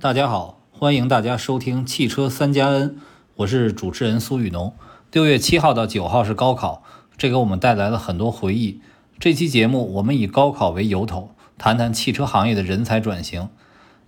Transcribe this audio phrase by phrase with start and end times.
[0.00, 2.96] 大家好，欢迎大家收听汽车三加 N，
[3.36, 4.72] 我是主持人苏雨农。
[5.12, 6.82] 六月七号到九号是高考，
[7.18, 8.80] 这给我们带来了很多回忆。
[9.18, 13.50] 这期节目我们以高考为由头，谈谈汽车行业的人才转型。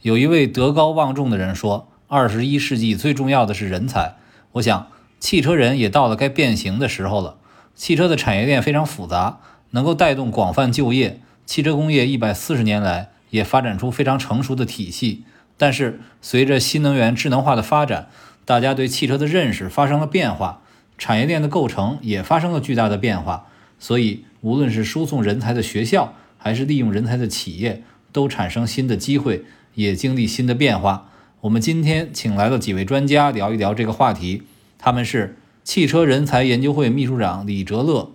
[0.00, 4.16] 有一位德高望重的人说：“二十一世纪最重要的是人才。”
[4.52, 4.86] 我想，
[5.20, 7.36] 汽车人也到了该变形的时候了。
[7.74, 9.40] 汽车的产业链非常复杂，
[9.72, 11.20] 能够带动广泛就业。
[11.44, 15.24] 汽车工业一百四十年来也发展出非常成熟的体系。
[15.62, 18.08] 但是，随着新能源智能化的发展，
[18.44, 20.60] 大家对汽车的认识发生了变化，
[20.98, 23.46] 产业链的构成也发生了巨大的变化。
[23.78, 29.44] 所以，无论是输送人才的学校，还是利用人才的企业，都产生新的机会，
[29.76, 31.08] 也经历新的变化。
[31.42, 34.42] 我们今天请来了几位专家聊一聊这个话题，
[34.78, 38.10] 他们是汽车人才研究会秘书长李哲乐，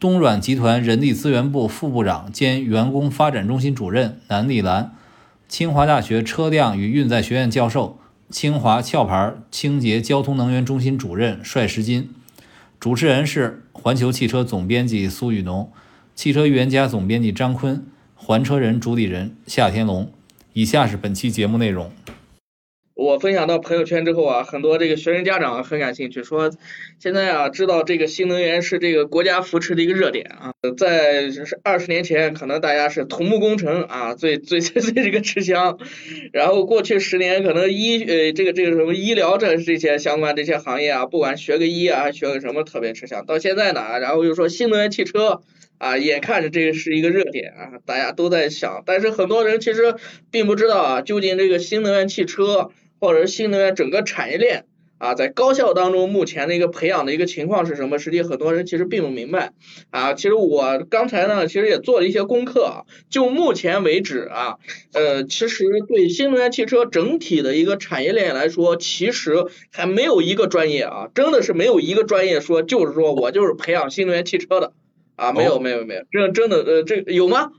[0.00, 4.96] 东软集团人力资源部副部长兼员工发展中心主任南丽兰。
[5.52, 7.98] 清华大学车辆与运载学院教授、
[8.30, 12.08] 清华壳牌清洁交通能源中心主任帅石金，
[12.80, 15.70] 主持人是环球汽车总编辑苏雨农，
[16.14, 20.10] 汽车预言家总编辑张坤，环车人主理人夏天龙。
[20.54, 21.92] 以下是本期节目内容。
[22.94, 26.50] 我分享到朋友圈之后啊，很多这个学生家长很感兴趣，说
[26.98, 31.24] 现在啊知道这个新能源是这个国家扶持的一个热点啊，在
[31.62, 35.78] 二十年前可能大家是土木工程啊最最最最这个吃香，
[36.32, 45.42] 然后过去十年可能医呃这个这个什么医疗这这些相关这些行业啊，不管学个医啊学个什么特别吃香，到现在呢，然后又说新能源汽车。
[45.78, 49.96] 啊，眼看着这个是一个热点啊，大家都在想，但是很多人其实
[50.30, 52.70] 并不知道啊，究竟这个新能源汽车
[53.02, 54.64] 或者是新能源整个产业链
[54.98, 57.98] 啊，在高校当中目前的一个培养的一个情况是什么？
[57.98, 59.54] 实际很多人其实并不明白
[59.90, 60.14] 啊。
[60.14, 64.58] 其实我刚才呢，其实也做了一些功课啊，就目前为止啊，
[64.92, 74.74] 呃，其实对新能源汽车整体的一个产业链来说，其实还没有一个专业啊，真的是没有一个专业说就是说我就是培养新能源汽车的。
[75.16, 77.50] 啊，没有没有没有，这真的呃，这有吗？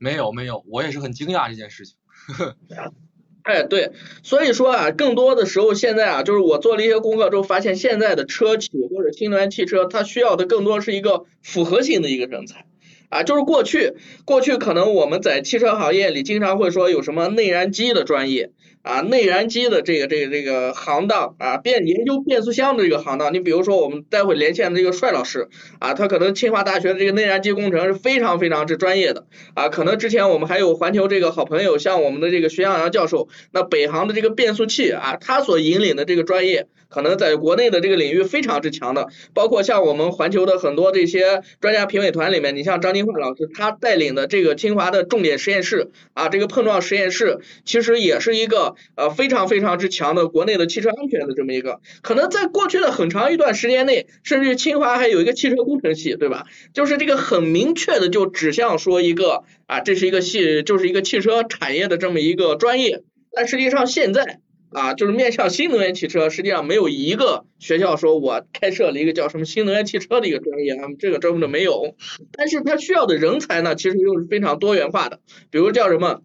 [0.00, 1.96] 没有没有，我也是很惊讶这件事情。
[3.42, 3.90] 哎，对，
[4.22, 12.66] 所以说啊，更多的时候现在啊，就是我做了一些功课之后，发现现在的车企或者新能源汽车，它需要的更多是一个复合型的一个人才
[13.08, 13.94] 啊，就是过去
[14.24, 18.50] 过去可能我们在汽车行业里经常会说有什么内燃机的专业。
[18.82, 25.48] 啊，内燃机的这个这个这个行当啊，变研究变速箱的这个行当，你比如说我们待会连线的这个帅老师
[25.78, 36.66] 啊，他可能清华大学的这个内燃机工程是非常非常之专业的啊，可能之前我们还有环球这个好朋友，像我们的这个徐洋洋教授，那北航的这个变速器啊，他所引领的这个专业。
[36.92, 51.80] 可能在国内的这个领域非常之强的，包括像我们环球的很多这些专家评委团里面，你像张金焕老师，他带领的这个清华的重点实验室啊，这个碰撞实验室，其实也是一个呃非常非常之强的国内的汽车安全的这么一个。
[52.02, 56.44] 可能在过去的很长一段时间内，甚至清华还有一个汽车工程系，对吧？
[56.74, 63.02] 就是这个很明确的就指向说一个啊，这是一个系，就是一个汽车产业的这么一个专业。
[63.34, 64.40] 但实际上现在。
[64.72, 71.94] 啊，就是面向新能源汽车，实际上没有一个学校说我开设了一个叫什么新能源汽车的一个专业，这个专门的没有。
[72.32, 75.20] 但是它需要的人才呢，其实又是非常多元化的。
[75.50, 76.22] 比如叫什么，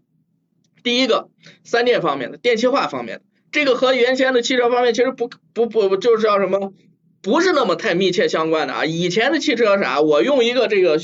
[0.84, 1.30] 第一个
[1.64, 6.74] 三电方面的，电气化方面的，这个和原先的汽车方面其实不不不就是叫什么，
[7.22, 8.86] 不是那么太密切相关的啊。
[8.86, 10.98] 以前的汽车啥，我用一个这个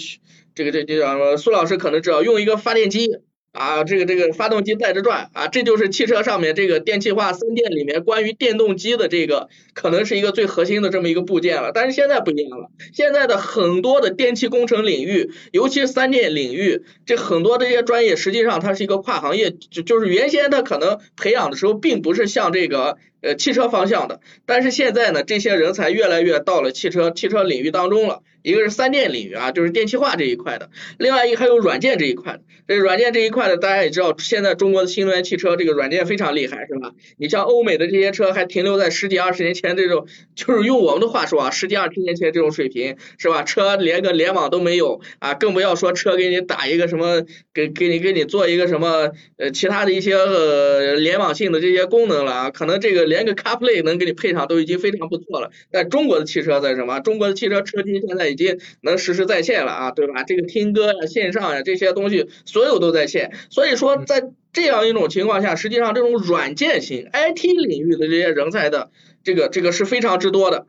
[0.56, 1.38] 这个这这叫什么？
[1.38, 3.10] 苏老师可能知道，用一个发电机。
[3.54, 11.72] 啊，这个这个发动机带着转啊，这就是汽车上面这个电气化三电里面关于电动机的这个，可能是一个最核心的这么一个部件了。
[11.72, 22.98] 但是现在不一样了，现在的很多的电气工程领域，尤其是三电领域，这很多这些专业实际上它是一个跨行业，就就是原先它可能培养的时候并不是像这个。
[23.24, 28.22] 呃，汽车方向的，但是现在呢，这些人才越来越到了汽车汽车领域当中了。
[28.44, 30.66] 一个是三电领域啊，就是电气化这一块的；
[31.00, 32.42] 另外一个还有软件这一块的。
[32.68, 36.92] 这软件这一块的，大家也知道，现在中国的新能源汽车这个软件非常厉害，是吧？
[37.18, 43.44] 你像欧美的这些车还停留在十几二十年前这种，就是用我们的话说啊，十几二十年前这种水平，是吧？
[43.44, 53.13] 车连个联网都没有啊，更不要说车给你打一个什么，给给你给你做一个什么呃其他的一些呃联网性的这些功能了啊，可能这个。
[53.14, 57.00] 连个 CarPlay 能给你配上都已经非常不错了，但中国的汽车在什么？
[57.00, 60.24] 中国的汽车车机现在已经能实时在线了啊，对吧？
[60.24, 63.32] 这个听歌呀、线上呀这些东西，所有都在线。
[63.52, 68.90] 所以说，在这样一种情况下，实际上这种软件型 IT 领域的这些人才的
[69.24, 70.66] 这个这个是非常之多的。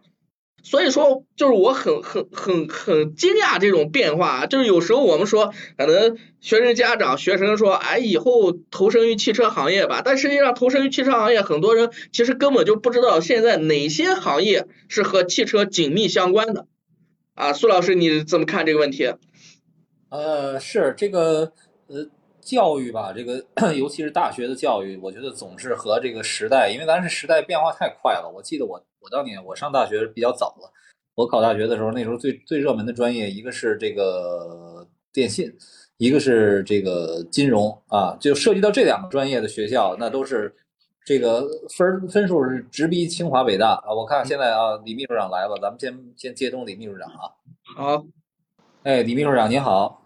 [0.64, 16.66] 所以说，就是我很很很很惊讶这种变化，就是有时候我们说，可能学生家长、学生说，哎，以后投身于汽车行业吧，但实际上投身于汽车行业，很多人其实根本就不知道现在哪些行业是和汽车紧密相关的。
[17.34, 19.12] 啊，苏老师，你怎么看这个问题？
[20.08, 21.52] 呃，是这个
[21.86, 22.08] 呃。
[22.44, 28.30] 教育吧，这个尤其是大学的教育，我觉得总是和这个时代，因为咱是时代变化太快了。
[28.36, 30.72] 我记得我我当年我上大学比较早了，
[31.14, 35.52] 我考大学的时候，那时候最最热门的专业，一个是这个电信，
[35.98, 40.56] 一个是这个金融啊，就涉及到这两个专业的学校，那都是
[41.04, 41.46] 这个
[41.76, 43.92] 分分数是直逼清华北大啊。
[43.94, 47.28] 我看现在啊，李秘书长来了，咱们先先接通李秘书长啊。
[47.76, 48.06] 好，
[48.84, 50.00] 哎，李秘书长您好。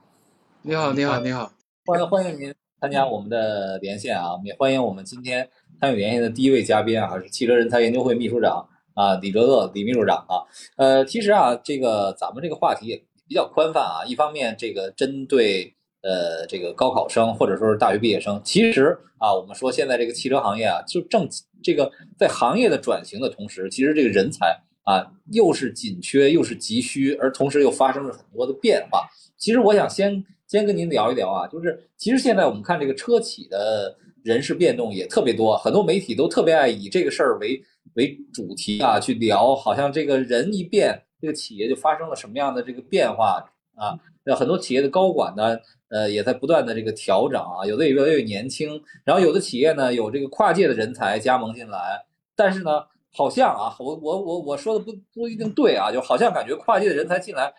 [0.62, 1.52] 你好，你好，你好。
[1.86, 4.32] 欢迎欢迎您参加我们的连线啊！
[4.44, 5.48] 也欢迎我们今天
[5.80, 8.68] 参与连线的第一位嘉宾啊，是汽车人才研究会秘书长
[8.98, 10.42] 啊，李哲乐李秘书长啊。
[10.76, 12.96] 呃，其实啊，这个咱们这个话题也
[13.28, 14.04] 比较宽泛啊。
[14.04, 15.72] 一方面，这个针对
[16.02, 21.28] 呃这个高考生或者说是大学毕业生，其实啊，我们说现在这个汽车行业啊，就正
[21.62, 29.08] 这个在行业的转型的同时，其实这个人才啊又是紧缺又是急需，而同时又发生了很多的变化。
[29.36, 30.24] 其实我想先。
[30.48, 37.62] 先跟您聊一聊啊，就是其实现在我们看这个车企的人事变动也特别多，很多媒体都特别爱以这个事儿为
[37.98, 43.92] 为主题啊去聊，好像这个人一变，这个企业就发生了什么样的这个变化啊？
[44.24, 45.58] 那很多企业的高管呢，
[45.90, 52.84] 呃，也在不断的这个调整啊，有的也越来越年轻，然后有的企业呢有这个跨界的人才加盟进来，但是呢。
[53.10, 57.52] 好像啊，我我我我说的不不一定对啊，就好像感觉跨界的人才进来，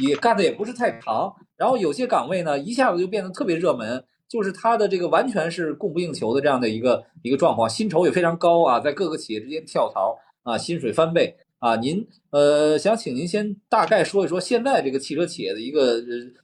[0.00, 11.74] 也干的也不是太长，然后有些岗位呢一下子就变得特别热门，就是他的这个完全是供不应求的这样的一个一个状况，薪酬也非常高啊，在各个企业之间跳槽啊，薪水翻倍啊。
[11.76, 16.02] 您呃，想请您先大概说一说现在这个汽车企业的一个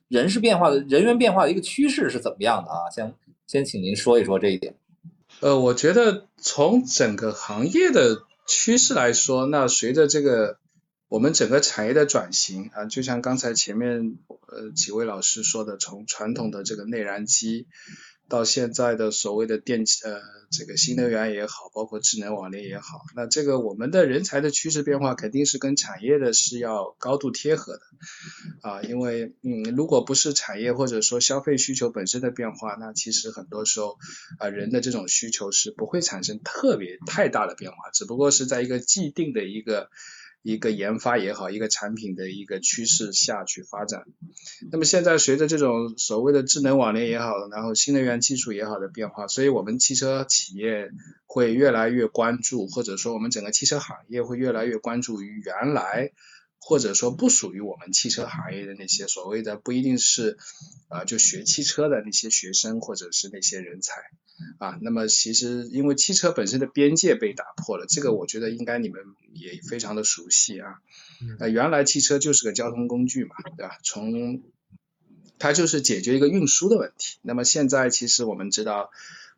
[0.09, 2.89] 人事变化的人员变化的一个趋势是怎么样的啊？
[2.91, 3.15] 先
[3.47, 4.75] 先请您说一说这一点。
[5.41, 8.23] 呃，我觉得从整个行业的。
[8.47, 10.59] 趋势来说，那随着这个
[11.15, 14.19] 我们整个产业的转型啊，就像刚才前面
[14.49, 17.69] 呃几位老师说的，从传统的这个内燃机。
[18.27, 20.19] 到现在的所谓的电气呃
[20.51, 27.83] 这个新能源也好，包括智能网联也好，那这个我们的人才的趋势变化肯定是跟产业的是要高度贴合的
[28.63, 33.99] 啊，因为嗯如果不是产业或者说消费需求本身的变化，那其实很多时候
[34.39, 39.91] 啊人的这种需求是不会产生特别太大的变化，只不过是在一个既定的一个。
[40.45, 44.05] 一个研发也好，一个产品的一个趋势下去发展。
[44.71, 50.91] 那么现在随着这种所谓的智能网联也好，然后新能源技术也好的变化，所以我们汽车企业
[51.25, 56.13] 会越来越关注，或者说我们整个汽车行业会越来越关注于原来。
[56.67, 60.39] 或者说不属于我们汽车行业的那些所谓的不一定是
[60.89, 64.01] 啊就学汽车的那些学生或者是那些人才
[64.59, 69.03] 啊，那么其实因为汽车本身的边界被打破了，这个我觉得应该你们
[69.35, 70.79] 也非常的熟悉啊。
[71.39, 73.79] 呃，原来汽车就是个交通工具嘛，对吧？
[73.85, 74.43] 从
[75.39, 77.19] 它就是解决一个运输的问题。
[77.21, 78.91] 那么现在其实我们知道，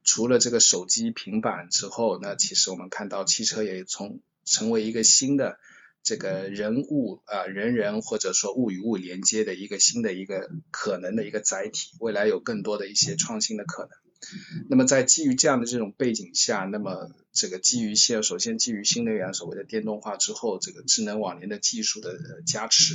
[0.04, 5.58] 除了这个手机、平板之后，那其实我们看到汽车也从成为一个新的。
[6.06, 13.90] 这个人物啊，人人或者说物与物连接的一个新的一个可能的一个载体，未来有更多的一些创新的可能。
[14.68, 22.94] 那么在基于这样的这种背景下，那么这个基于现首先基于新能源所谓的电动化之后，这个智能网联的技术的加持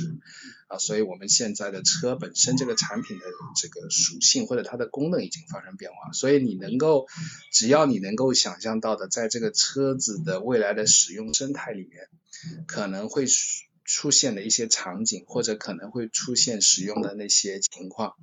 [0.68, 3.24] 啊，所以我们现在的车本身这个产品的
[3.56, 7.06] 这个属性或者它的功能已经发生变化，所以你能够
[7.52, 12.08] 只要你能够想象到的，在这个车子的未来的使用生态里面。
[12.66, 13.24] 可能会
[13.94, 18.14] 出现的一些场景，或者可能会出现使用的那些情况，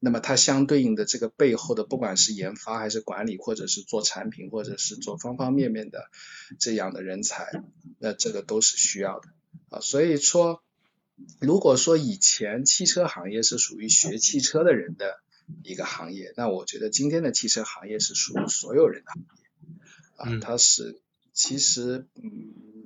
[0.00, 6.08] 那么它相对应的这个背后的，不管是研发还是管理，或者是做产品，或者是做方方面面的
[6.58, 7.62] 这样的人才，
[7.98, 9.28] 那这个都是需要的
[9.68, 9.80] 啊。
[9.80, 10.62] 所以说，
[11.40, 15.20] 如果说以前汽车行业是属于学汽车的人的
[15.62, 19.10] 一个行业，那我觉得今天的汽车行业是属于所有人的
[20.16, 20.40] 行业啊。
[20.40, 20.98] 它是
[21.34, 22.77] 其实嗯。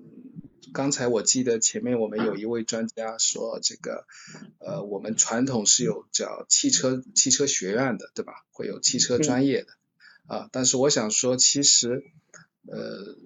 [0.72, 4.06] 刚才我记得前面我们有一位专家说，这个
[4.58, 8.32] 呃，我们传统是有叫汽车汽车学院的，对吧？
[8.52, 9.68] 会有汽车专业的
[10.26, 10.48] 啊。
[10.52, 12.04] 但是我想说，其实
[12.66, 13.16] 呃，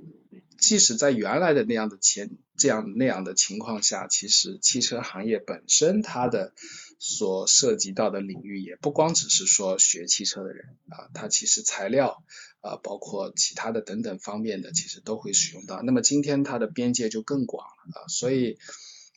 [0.58, 6.54] 即使在原来的那样的前这样那样的情况下，其实汽车行业本身它的
[6.98, 12.24] 所涉及到的领域，也不光只是说学汽车的人啊，它其实材料。
[12.66, 15.82] 啊，包括其他的等等方面的，其实都会使用到。
[15.82, 18.58] 那么今天它的边界就更广了啊，所以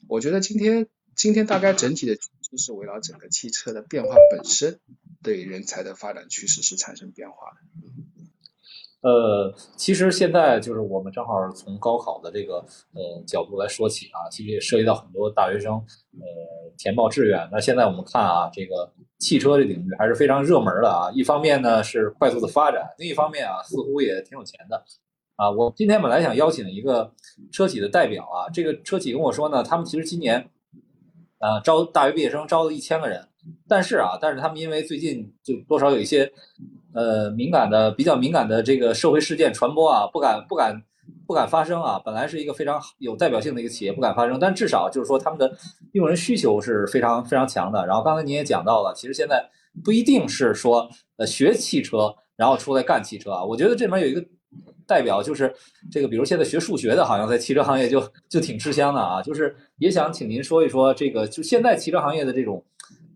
[0.08, 4.80] 我觉得今天今天大概整体的就是围绕整个汽车的变化本身
[5.22, 8.19] 对人才的发展趋势是产生变化的。
[9.02, 12.56] 呃，其实现在就是我们正好从高考的这个
[12.94, 17.48] 呃角度来说起啊，其实也涉及到很多大学生呃填报志愿。
[17.50, 21.10] 那现在我们看啊，这个汽车这领域还是非常热门的啊。
[21.14, 24.84] 一方面呢是快速的发展，另一方面啊似乎也挺有钱的
[25.38, 25.50] 啊。
[25.50, 27.14] 我今天本来想邀请一个
[27.54, 30.50] 车企的代表啊，这个车企跟我说呢，他们其实今年
[31.38, 33.26] 啊招大学毕业生招了一千个人，
[33.66, 36.30] 但是啊，但是他们因为最近就多少有一些。
[36.92, 40.82] 呃，敏感的比较敏感的这个社会事件传播啊，不敢不敢
[41.28, 42.02] 不敢发生啊。
[42.04, 45.56] 本来是一个非常有代表性的一个企业，不敢发生，但至少就是说他们的
[45.92, 47.86] 用人需求是非常非常强的。
[47.86, 49.48] 然后刚才您也讲到了，其实现在
[49.84, 53.44] 不一定是说呃学汽车然后出来干汽车啊。
[53.44, 54.26] 我觉得这里面有一个
[54.88, 55.54] 代表就是
[55.92, 59.22] 这个，比如现在学数学的，好像在汽车行业就就挺吃香的啊。
[59.22, 62.64] 就是也想请您说一说这个，就现在汽车行业的这种。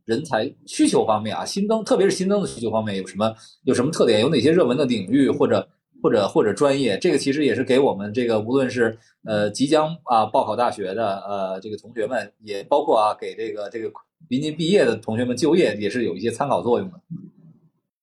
[0.05, 3.33] 人才需求方面啊，新增特别是新增的需求方面有什么
[3.63, 4.21] 有什么特点？
[4.21, 5.67] 有哪些热门的领域或者
[6.01, 6.97] 或者或者专业？
[6.97, 13.91] 这个其实也是给我们这个无论是呃即将啊报考大学的呃这个同学们，也包括啊给这个这个
[14.27, 16.99] 临近毕业的同学们就业也是有一些参考作用的。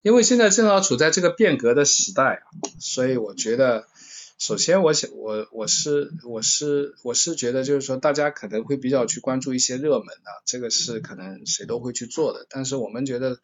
[0.03, 2.41] 因为现在正好处在这个变革的时代，
[2.79, 3.85] 所以我觉得。
[4.41, 12.47] 首先，我想我我是我是我是觉得，就是说大家可能会比较去关注一些热门的，这个是可能谁都会去做的。
[12.49, 13.39] 但是我们觉得，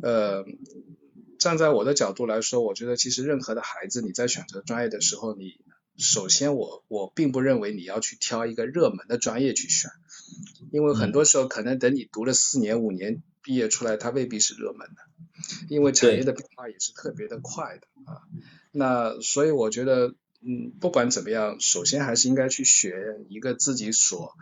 [0.00, 0.44] 呃，
[1.40, 5.58] 站在我的角度来说，我觉得其实任何的孩子你在选择专业的时候，你
[5.96, 9.90] 首先我我并不认为你要去挑一个热门的专业去选，
[10.70, 18.22] 因为很多时候可能等你读了四年五年毕业出来，它未必是热门的，因为产业的变化也是特别的快的啊。
[18.70, 20.14] 那所以我觉得。
[20.40, 24.34] 嗯，不管怎么样，首先还是应该去学一个自己所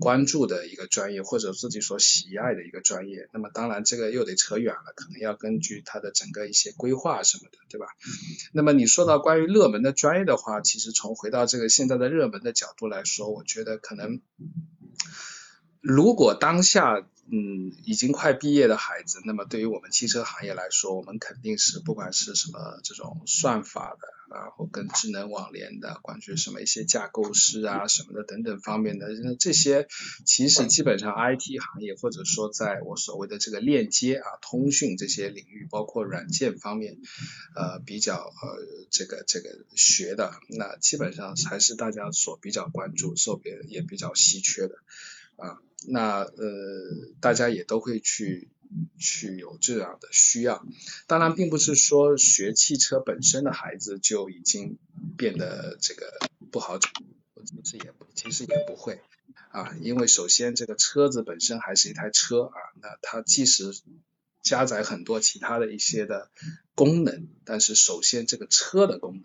[0.00, 3.28] 关注的一个专业，或者自己所喜爱的一个专业。
[3.32, 7.86] 那么当然这个又得扯远了，可能要根据他的整个一些规划什么的，对吧？
[8.52, 14.22] 那么你说到关于热门的专业的话，其实从回到这个现在的热门的角度来说，我觉得可能
[15.80, 17.06] 如果当下。
[17.30, 29.88] 嗯，已经快毕业的孩子，那么对于我们汽车行业来说，我们肯定是不管是什么这种算法的，然后跟智能网联的，关于什么一些架构师啊什么的等等方面的，那这些
[30.26, 36.98] 其实基本上 IT 行业或者说在我所谓的这个链接啊、通讯这些领域，包括软件方面，
[37.56, 44.74] 呃，比较呃这个这个学的，那基本上还是大家所比较关注、受别也比较稀缺的。
[45.36, 46.34] 啊，那呃，
[47.20, 48.48] 大家也都会去
[48.98, 50.64] 去有这样的需要。
[51.06, 54.78] 当然，并不是说学汽车本身的孩子就已经
[55.16, 56.18] 变得这个
[56.50, 56.90] 不好找，
[57.44, 59.00] 其实也其实也不会
[59.50, 59.74] 啊。
[59.80, 63.72] 因为首先这个车子本身还是一台车啊，那它即使
[64.42, 66.30] 加载很多其他的一些的
[66.74, 69.24] 功能，但是首先这个车的功能，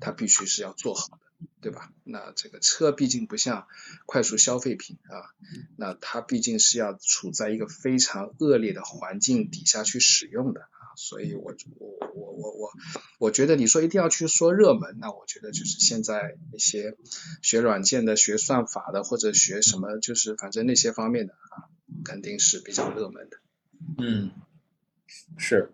[0.00, 1.29] 它必须是要做好的。
[1.60, 1.92] 对吧？
[2.04, 3.66] 那这个车毕竟不像
[4.06, 5.28] 快速消费品啊，
[5.76, 12.70] 那它毕竟是要处在一个非常恶劣的环境底下去使用的啊，所以我我我我我
[13.18, 16.96] 我觉得你说一定要去说热门，那我觉得就是现在那些
[17.42, 21.68] 学软件的、学算法的或者学什么，就是反正那些方面的啊，
[22.04, 23.36] 肯定是比较热门的。
[23.98, 24.30] 嗯，
[25.38, 25.72] 是。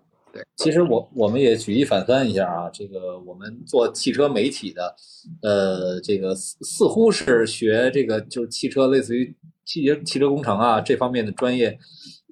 [0.56, 4.94] 其实我我们也举一反三一下啊，这个我们做汽车媒体的，
[5.42, 11.78] 呃，这个似似乎是学这个就是汽车类似于汽车汽车工程啊这方面的专业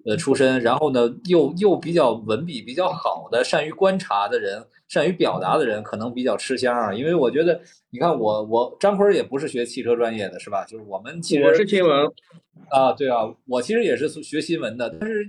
[0.06, 6.94] 呃出身，然后呢又又比较文笔比较好的、善于观察的人、善于表达的人，可能比较吃香啊。
[6.94, 10.64] 因为我觉得，你看我我张坤也不是学汽车专业的，是吧？
[10.64, 12.06] 就是我们其实我是新闻
[12.70, 15.28] 啊，对啊，我其实也是学新闻的，但是。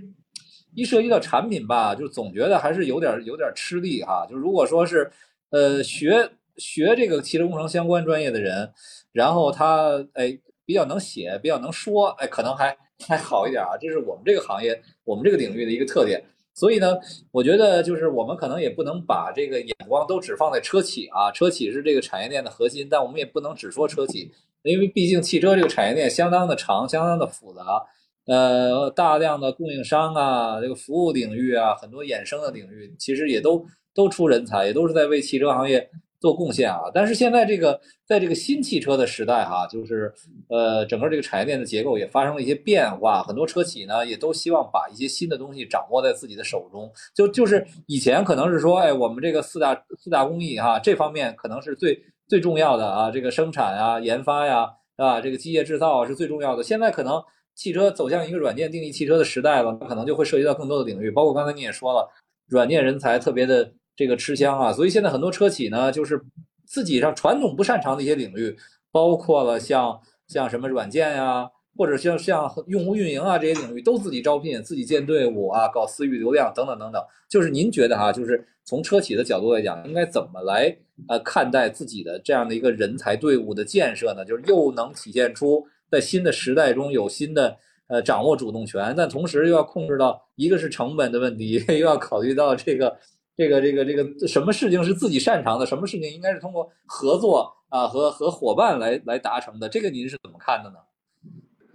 [0.75, 4.27] 一涉及到产品吧，就总觉得还是有点有点吃力哈。
[4.29, 5.10] 就如果说是，
[5.50, 8.70] 呃，学学这个汽车工程相关专业的人，
[9.12, 12.77] 然后他哎比较能写，比较能说，哎，可能还
[13.08, 13.77] 还好一点啊。
[13.79, 16.22] 这是我们这个行业，我们这个领域的一个特点。
[16.53, 16.98] 所以呢，
[17.32, 24.32] 我觉得就是我们可能也不能把这个眼光都只放在车企啊，车企是这个产业链的核心，但我们也不能只说车企，
[24.63, 27.86] 因为毕竟汽车这个产业链相当的长，相当的复杂。
[28.27, 33.63] 呃，大量的供应商啊，这个服务领域啊，很多衍生的领域，其实也都
[33.94, 35.88] 都出人才，也都是在为汽车行业
[36.20, 36.89] 做贡献啊。
[36.91, 40.12] 但是现在这个在这个新汽车的时代哈，就是
[40.50, 46.91] 呃整个这个产业链的结构也发生了一些变化，很多车企呢也都希望把一些新的东西掌握在自己的手中。
[47.13, 56.63] 就就是以前可能是说，哎，我们这个四大四大工艺哈，这方面可能是最最重要的啊，这个生产啊、研发呀，啊，这个机械制造是最重要的。
[56.63, 57.24] 现在可能。
[57.55, 62.07] 汽车走向一个软件定义汽车的时代了，可能就会涉及到更多的领域，包括刚才你也说了，
[62.47, 66.21] 软件人才特别的这个吃香啊，所以现在很多车企呢，就是
[66.67, 68.53] 自己上传统不擅长的一些领域，
[68.91, 69.97] 包括了像
[70.27, 77.01] 像什么软件呀，或者像像用户运营啊这些领域，都自己招聘、自己建队伍啊，搞私域流量等等等等。
[77.29, 80.75] 就是您觉得哈，就是从车企的角度来讲，应该怎么来
[81.07, 84.25] 呃看待自己的这样的一个人才队伍的建设呢？
[84.25, 85.65] 就是又能体现出。
[85.95, 92.99] 在新的时代中有新的呃掌握主动权，但同时又要控制到一个是成本的问题， 又要考虑到这个
[93.37, 100.75] 这个这个这个什么事情是自己擅长的，什么事情应该是通过合作啊和和伙伴来来达成的，这个您是怎么看的呢？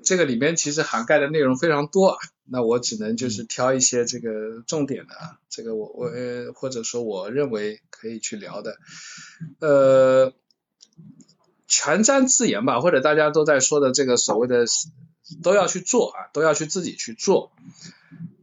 [0.05, 6.11] 这个里面其实涵盖的内容非常多，那我只能就是挑一些这个重点的啊，这个我我
[6.55, 8.77] 或者说我认为可以去聊的，
[9.61, 10.35] 呃。
[11.71, 14.67] 全瞻自研吧，或者大家都在说的这个所谓的
[15.43, 17.53] 都要去做啊，都要去自己去做。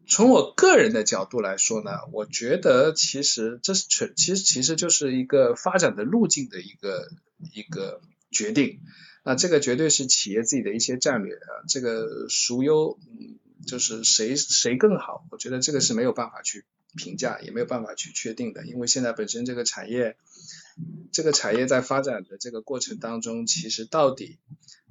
[0.07, 7.10] 从我个人的角度来说呢，我觉得其实这是全，其实其实就是一个发展的路径的一个
[7.53, 8.00] 一个
[8.31, 8.79] 决定。
[9.25, 13.36] 那这个绝对是企业自己的一些战略啊，这个孰优，嗯，
[13.67, 16.63] 就是谁谁更好，我觉得这个是没有办法去
[16.98, 20.18] 评价，也没有办法去确定的，因为现在本身这个产业。
[21.12, 24.38] 这个产业在发展的这个过程当中，其实到底，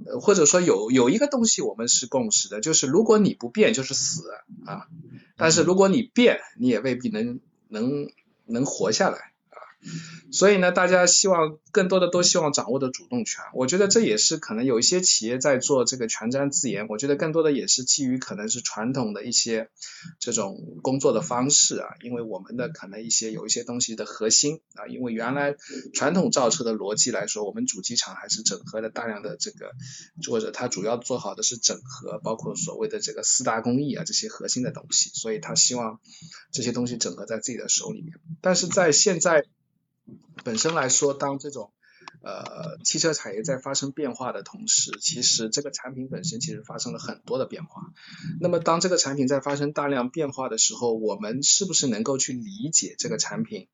[0.05, 4.23] 呃，或者说有有一个东西我们是共识的，就是如果你不变就是死
[4.65, 4.89] 啊，
[5.37, 8.11] 但是如果你变，你也未必能能
[8.47, 9.33] 能活下来。
[10.33, 19.71] 所以呢，大家希望更多的都希望掌握的主动权，我觉得这也是可能有一些企业在做这个全瞻自研，我觉得更多的也是基于可能是传统的一些
[20.19, 25.55] 这种工作的方式啊，因为我们的可能一些有一些东西的核心啊，因为原来
[25.95, 29.71] 传统造车的逻辑来说，我们主机厂还是整合了大量的这个，
[30.29, 36.01] 或者它主要做好的是整合，包括所谓的这个四大工艺啊这些核心的东西，所以他希望
[36.53, 38.13] 这些东西整合在自己的手里面，
[38.43, 39.45] 但是在现在。
[40.45, 41.73] 本身来说，当这种
[42.23, 47.93] 呃汽车产业在发生变化的同时，其实这个产品本身其实发生了很多的变化。
[48.41, 53.69] 那么当这个产品在发生大量变化的时候，我们是不是能够去理解这个产品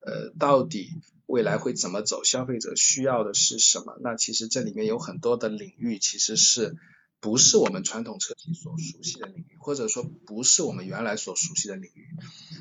[0.00, 2.24] 呃到底未来会怎么走？
[2.24, 3.98] 消费者需要的是什么？
[4.00, 6.76] 那其实这里面有很多的领域其实是。
[7.20, 12.14] 不是我们传统车企所熟悉的领域，或者说不是我们原来所熟悉的领域。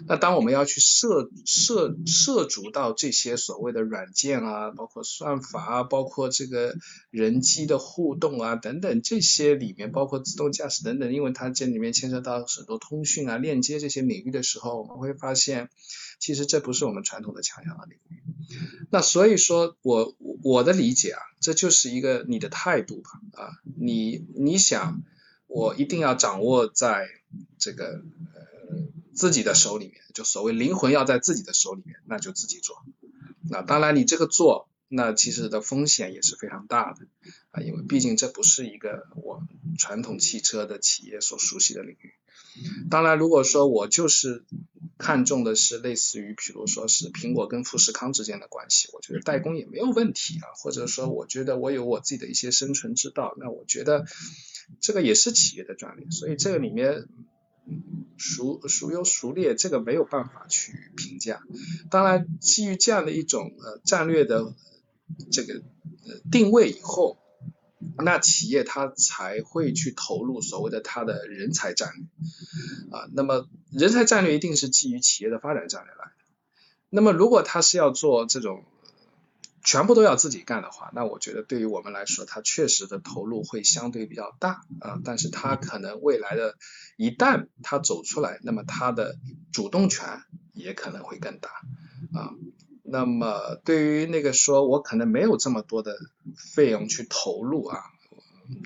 [0.05, 6.75] 那当我们要去涉涉涉足到这些所谓的软件啊，包括算法啊，包括这个
[7.09, 15.69] 人机的互动啊等等这些里面，包括自动驾驶等等，因为它这里面牵涉到很多通讯啊、链接这些领域的时候，我们会发现，
[16.19, 18.21] 其实这不是我们传统的强项的领域。
[18.89, 25.01] 那所以说我我的理解啊，这就是一个你的态度吧啊，你你想
[25.47, 27.07] 我一定要掌握在
[27.57, 28.46] 这个呃
[29.17, 32.85] 自己的手里面，就所谓灵魂要在自己的手里面，那就自己做。
[33.49, 37.07] 那当然你这个做，那其实的风险也是非常大的
[37.51, 39.41] 啊，因为毕竟这不是一个我
[39.77, 42.13] 传统汽车的企业所熟悉的领域。
[42.89, 44.43] 当然，如果说我就是
[44.97, 50.45] 看重的是类似于，比如说是苹果跟富士康之间的关系，我觉得代工也没有问题啊。
[50.55, 54.05] 或者说，我觉得我有我自己的一些生存之道，那我觉得
[54.79, 56.09] 这个也是企业的专利。
[56.09, 57.07] 所以这个里面
[58.17, 61.41] 孰孰优孰劣，这个没有办法去评价。
[61.89, 64.53] 当然，基于这样的一种呃战略的
[65.31, 65.55] 这个
[66.07, 67.17] 呃定位以后。
[67.99, 72.05] 那企业它才会去投入所谓的它的人才战略
[72.91, 76.11] 啊，那么人才战略一定是基于企业的发展战略来的。
[76.89, 78.65] 那么如果他是要做这种
[79.67, 86.55] 全部都要自己干的话，那我觉得对于我们来说，它确实的投入会相对比较大啊，但是它可能未来的
[86.95, 89.17] 一旦它走出来，那么它的
[89.51, 90.21] 主动权
[90.53, 91.49] 也可能会更大
[92.13, 92.31] 啊。
[92.81, 95.97] 那么对于那个说，我可能没有这么多的
[96.37, 97.81] 费用去投入啊。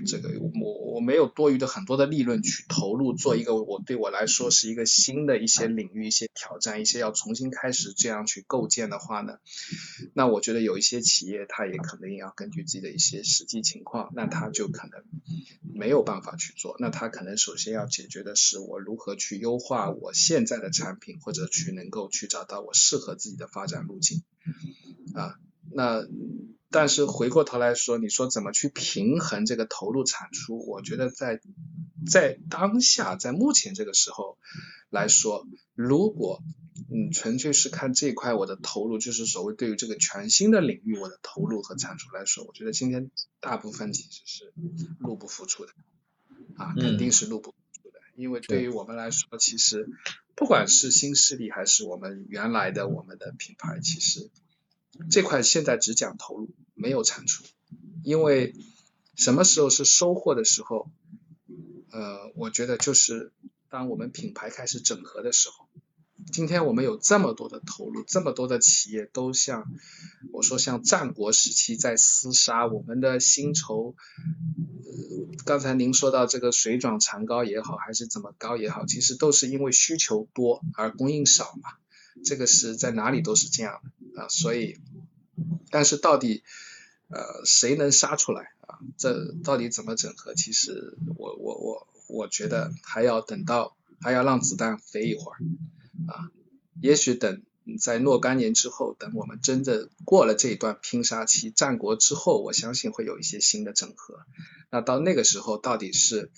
[0.06, 0.30] 这个
[0.62, 9.40] 我我没有多余的很多的利润去投入做一个我对我来说是一个新的一些领域一些挑战一些要重新开始这样去构建的话呢，
[10.14, 15.04] 那我觉得有一些企业它也可能要根据自己的一些实际情况，那他就可能
[15.74, 24.22] 没有办法去做，那他可能首先要解决的是我如何去优化我现在的产品，或者去能够去找到我适合自己的发展路径
[25.14, 25.40] 啊。
[25.74, 26.06] 那
[26.72, 30.58] 但是回过头来说，你说怎么去平衡这个投入产出？
[30.66, 31.42] 我觉得在
[32.10, 34.38] 在当下，在目前这个时候
[34.90, 36.42] 来说，如果
[36.90, 44.54] 嗯纯粹是看这块我的投入，就是所谓对于这个全新的领域我的投入和产出来说，我觉得今天大部分其实是
[44.98, 45.74] 入不敷出的
[46.56, 49.90] 啊，肯定是入不敷出的，因为对于我们来说，其实
[50.36, 54.30] 不管是新势力还是我们原来的我们的品牌，其实。
[55.10, 57.44] 这块现在只讲投入，没有产出，
[58.04, 58.54] 因为
[59.16, 60.90] 什么时候是收获的时候？
[61.92, 63.34] 呃，我觉得就是
[63.70, 65.68] 当我们品牌开始整合的时候。
[66.32, 69.66] 今天我们有这么多的投入，这么多的企业都像
[70.32, 73.96] 我说像战国时期在厮杀，我们的薪酬，
[74.86, 81.72] 呃，刚才您说到这个水涨船高也好，还是怎么高也好，其实都是因为需求多而供应少嘛。
[82.24, 84.80] 这个是在哪里都是这样的啊，所以，
[85.70, 86.44] 但是到底
[87.10, 88.80] 呃谁能杀出来啊？
[88.98, 90.34] 这到底怎么整合？
[90.36, 95.38] 其实我我我我觉得还要等到还要让子弹飞一会儿
[96.08, 96.32] 啊，
[96.82, 97.42] 也许等
[97.80, 104.26] 在若干年之后，等我们真的过了这一段拼杀期，战国之后，我相信会有一些新的整合。
[104.70, 106.32] 那到那个时候，到底是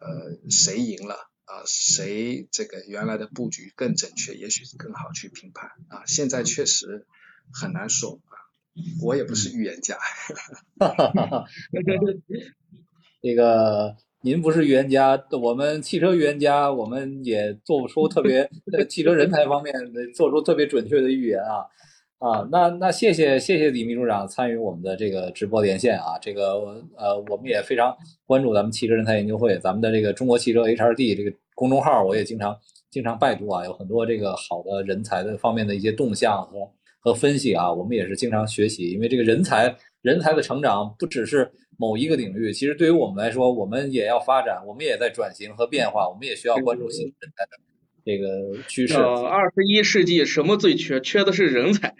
[0.00, 1.28] 呃谁赢了？
[1.44, 6.06] 啊，谁这个原来的布局更准确，也许更好去评判啊。
[6.06, 7.08] 现在确实
[7.52, 8.34] 很难说啊，
[9.02, 9.96] 我也不是预言家。
[10.78, 11.44] 哈哈哈哈
[13.22, 19.74] 这个您不是预言家，我们汽车预言家，我们也做不出特别 在汽车人才方面
[20.14, 21.64] 做出特别准确的预言啊。
[22.18, 26.52] 啊，那那谢谢谢谢李秘书长参与我们的这个直播连线啊，这个
[26.98, 32.54] 呃我们也非常关注咱们汽车人才研究会，咱们的这个中国汽车 HRD 这个公众号，我也经常
[32.90, 47.50] 经常拜读啊，有很多这个好的人才的方面的一些动向和和分析啊，我们也是经常学习，因为这个人才人才的成长不只是某一个领域，其实对于我们来说，我们也要发展，我们也在转型和变化，我们也需要关注新人才的。
[48.02, 51.00] 这个趋势，二十一世纪什么最缺？
[51.00, 51.94] 缺的是人才。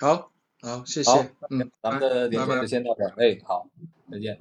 [0.00, 0.32] 好，
[0.62, 1.10] 好，谢谢。
[1.50, 3.12] 嗯，咱们的连线就先到这儿。
[3.18, 3.68] 哎，好，
[4.10, 4.38] 再见。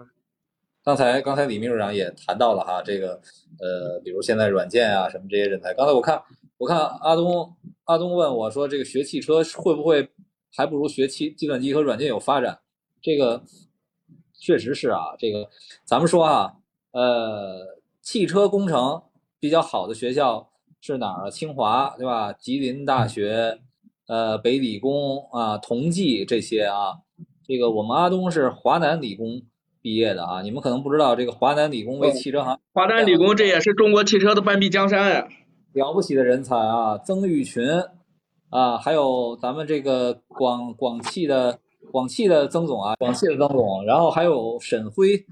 [0.84, 3.20] 刚才刚才李秘书长也谈到了哈，这个
[3.60, 5.74] 呃，比如现在软件啊什么这些人才。
[5.74, 6.22] 刚才我看
[6.58, 10.10] 我看阿东阿东问我说，这个学汽车会不会
[10.56, 12.60] 还不如学汽计算机和软件有发展？
[13.02, 13.44] 这个
[14.34, 15.50] 确实是啊，这个
[15.84, 16.56] 咱们说啊，
[16.92, 19.02] 呃，汽车工程。
[19.38, 20.50] 比较好的学校
[20.82, 21.30] 是哪儿啊？
[21.30, 22.34] 清华对吧？
[22.34, 23.60] 吉林大学，
[24.08, 26.96] 呃，北理工啊，同济这些啊。
[27.46, 29.44] 这个我们阿东是华南理工
[29.84, 30.42] 毕业的啊。
[30.42, 32.60] 你们可能不知道，这个华南理工为汽车行。
[32.74, 35.28] 华南理工这也是中国汽车的半壁江山呀。
[35.76, 37.64] 了不起的人才啊，曾毓群
[38.50, 41.60] 啊，还有咱们这个广广汽的
[41.92, 45.24] 广汽的曾总啊，广汽的曾总，然后还有沈辉，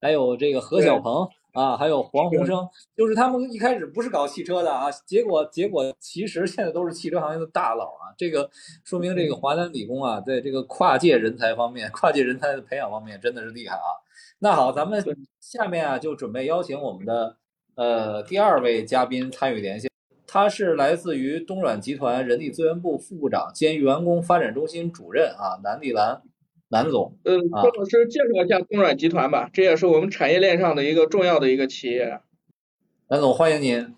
[0.00, 1.28] 还有这个何小鹏。
[1.54, 8.14] 啊，还有黄鸿升，就是他们一开始不是搞汽车的啊，结果结果其实现在都是汽车行业的大佬啊。
[8.16, 8.48] 这个
[8.84, 13.90] 说明这个华南理工啊，在这个跨界人才方面、跨界人才的培养方面真的是厉害啊。
[14.38, 15.02] 那好，咱们
[15.40, 17.36] 下面啊就准备邀请我们的
[17.78, 19.88] 呃第二位嘉宾参与连线，
[20.26, 26.20] 他是来自于东软集团人力资源部副部长兼员工发展中心主任啊，南丽兰。
[26.70, 32.20] 南总，嗯，郭老师介绍一下东软集团吧，这也是我们产业链上的一个重要的一个企业。
[33.08, 33.94] 南总，欢迎您。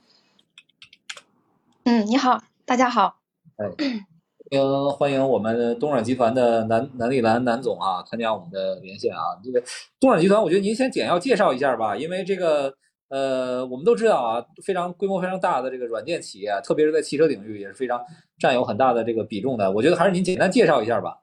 [1.82, 3.16] 嗯，你好，大家好。
[3.56, 9.18] 哎，欢迎欢迎我们东软集团的南南丽兰南总啊，参加我们的连线啊。
[9.42, 9.60] 这个
[9.98, 12.72] 东软集团，我觉得您先简要介绍一下吧，因为这个
[13.10, 18.00] 呃，我们都知道啊，非常规模非常大的这个软件企业，特别是在汽车领域也是非常
[18.38, 19.70] 占有很大的这个比重的。
[19.70, 21.18] 我觉得还是您简单介绍一下吧。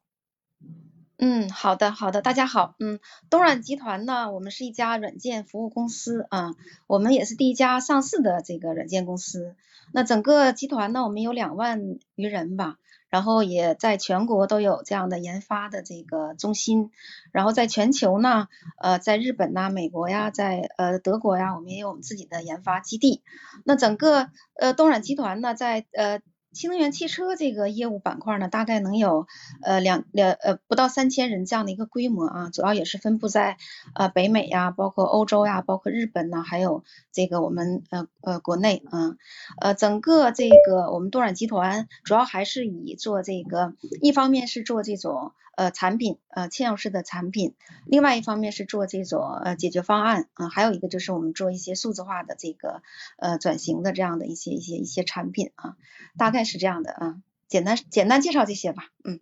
[1.19, 2.99] 嗯，好的，好的，大家好，嗯，
[3.32, 6.53] 东软集团呢，我们是一家软件服务公司啊，
[6.86, 9.56] 我们也是第一家上市的这个软件公司。
[9.91, 12.77] 那整个集团呢，我们有两万余人吧，
[13.10, 16.91] 然后也在全国都有这样的研发的这个中心，
[17.32, 18.47] 然后在全球呢，
[18.80, 23.23] 呃，在日本呐、美国呀，在呃德国呀，我们也有我们自己的研发基地。
[23.65, 26.21] 那整个呃东软集团呢，在呃。
[26.53, 29.27] 新能源汽车这个业务板块呢，大概能有
[29.62, 33.57] 呃两两呃不到三千人这样的一个规模啊，主要也是分布在
[33.93, 39.17] 呃北美呀，包括欧洲呀，包括日本呢，还有这个我们呃呃国内啊，
[39.62, 45.33] 呃整个这个我们多软集团主要还是以做这个，一方面是做这种。
[45.58, 47.56] 呃，产品呃，嵌入式的产品，
[47.88, 52.84] 另外一方面是做这种呃解决方案啊，还有一个就是我们做一些数字化的这个
[53.17, 55.76] 呃转型的这样的一些一些一些产品啊，
[56.15, 59.20] 大概是这样的啊，简单简单介绍这些吧，嗯。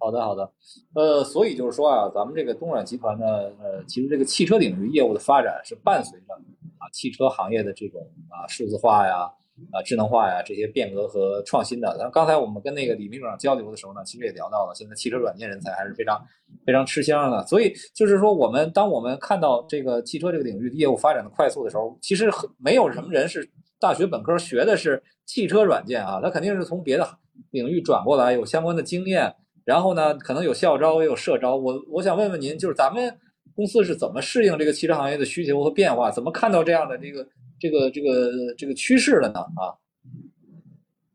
[0.00, 0.52] 好的，好的，
[0.94, 3.26] 呃，所以就是说啊，咱们这个东软集团呢，
[3.58, 6.34] 呃，其实这个汽车领域业务的发展是伴随着
[6.78, 9.28] 啊汽车行业的这种啊数字化呀、
[9.72, 11.94] 啊智能化呀这些变革和创新的。
[11.96, 16.20] 然后刚才我们跟那个李秘书长交流的时候呢，其实也聊到了，现在汽车软件人才还是非常
[16.66, 17.46] 非常吃香的。
[17.46, 23.48] 所以就是说，我们当我们看到这个汽车这个领域业务发展的快速的时候，其实很没有什么人是
[23.80, 27.08] 大学本科学的是汽车软件啊，他肯定是从别的
[27.50, 29.34] 领域转过来，有相关的经验。
[29.64, 31.54] 然后呢，可能有校招，也有社招。
[31.54, 33.14] 我我想问问您，就是咱们
[33.54, 36.10] 公司是怎么适应这个汽车行业的需求和变化？
[36.10, 37.22] 怎么看到这样的这个
[37.60, 39.40] 这个这个这个趋势了呢？
[39.40, 39.78] 啊？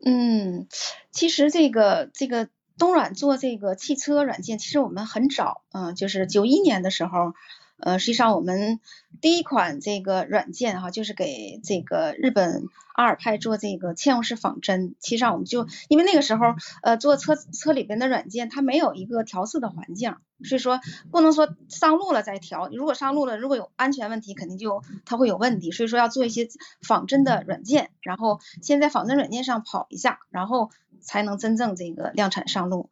[0.05, 0.67] 嗯，
[1.11, 7.33] 其实这个这个东软做这个汽车软件，其实我们很早，嗯，就是九一年的时候。
[7.83, 8.79] 呃，实际上我们
[9.19, 14.95] 第一款这个软件哈，就是给这个日本阿尔派做这个嵌入式仿真。
[14.99, 20.15] 其实上我们就因为那个时候呃做车车里边的软件，它没有一个调试的环境，
[20.45, 20.79] 所以说
[21.11, 22.69] 不能说上路了再调。
[22.69, 25.71] 如果上路了，如果有安全问题，肯定就它会有问题。
[25.71, 26.47] 所以说要做一些
[26.81, 30.69] 仿真的软件，然后先在仿真软件上跑一下，然后
[31.01, 32.89] 才能真正这个量产上路。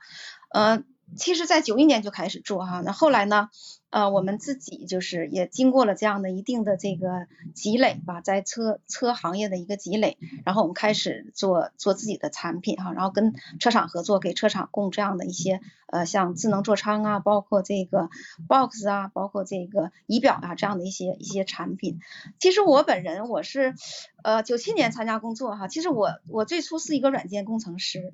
[0.49, 0.83] 呃，
[1.15, 3.49] 其实，在九一年就开始做哈，那后来呢？
[3.89, 18.09] 呃，我们自己就是也经过了这样的一定的这个积累吧，在车车行业的一个积累，然后我们开始做做自己的产品哈，然后跟车厂合作，给车厂供这样的一些呃像智能座舱啊，包括这个
[18.47, 21.99] box 啊，包括这个仪表啊这样的一些一些产品。
[22.39, 23.75] 其实我本人我是
[24.23, 28.13] 呃九七年参加工作哈，其实我我最初是一个软件工程师，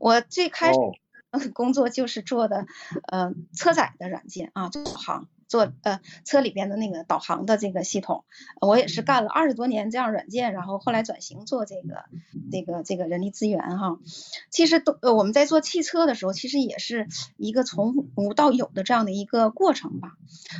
[0.00, 0.78] 我最开始。
[1.52, 2.66] 工作就是做的，
[3.08, 5.28] 呃，车载的软件啊，导航。
[5.52, 8.24] 做呃车里边的那个导航的这个系统，
[8.58, 12.04] 我也是干了二十多年这样软件，然后后来转型做这个
[12.50, 13.98] 这个这个人力资源哈。
[14.48, 20.16] 其实都呃我们在做汽车的时候，其实也是一个从无到有的这样的一个过程吧。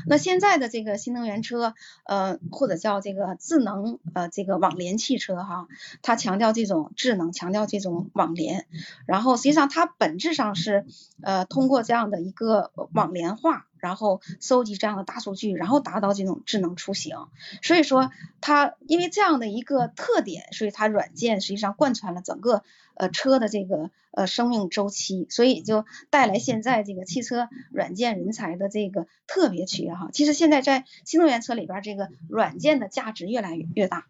[0.06, 1.72] 那现在的这个新能源车，
[2.04, 5.68] 呃或者叫这个智能呃这个网联汽车哈，
[6.02, 8.66] 它强调这种智能，强调这种网联，
[9.06, 10.84] 然后实际上它本质上是
[11.22, 13.66] 呃通过这样的一个网联化。
[13.82, 17.16] 然后收集这样的大数据，然后达到这种智能出行。
[17.62, 22.62] 所以说，它因为这样的一个特点，所以它软件实际上贯穿了整个
[22.94, 30.10] 呃车的这个呃生命周期，所以就带来现在这个汽车软件人才的这个特别缺哈。
[30.12, 34.06] 其实现在在新能源车里边，这个软件的价值越来越越大。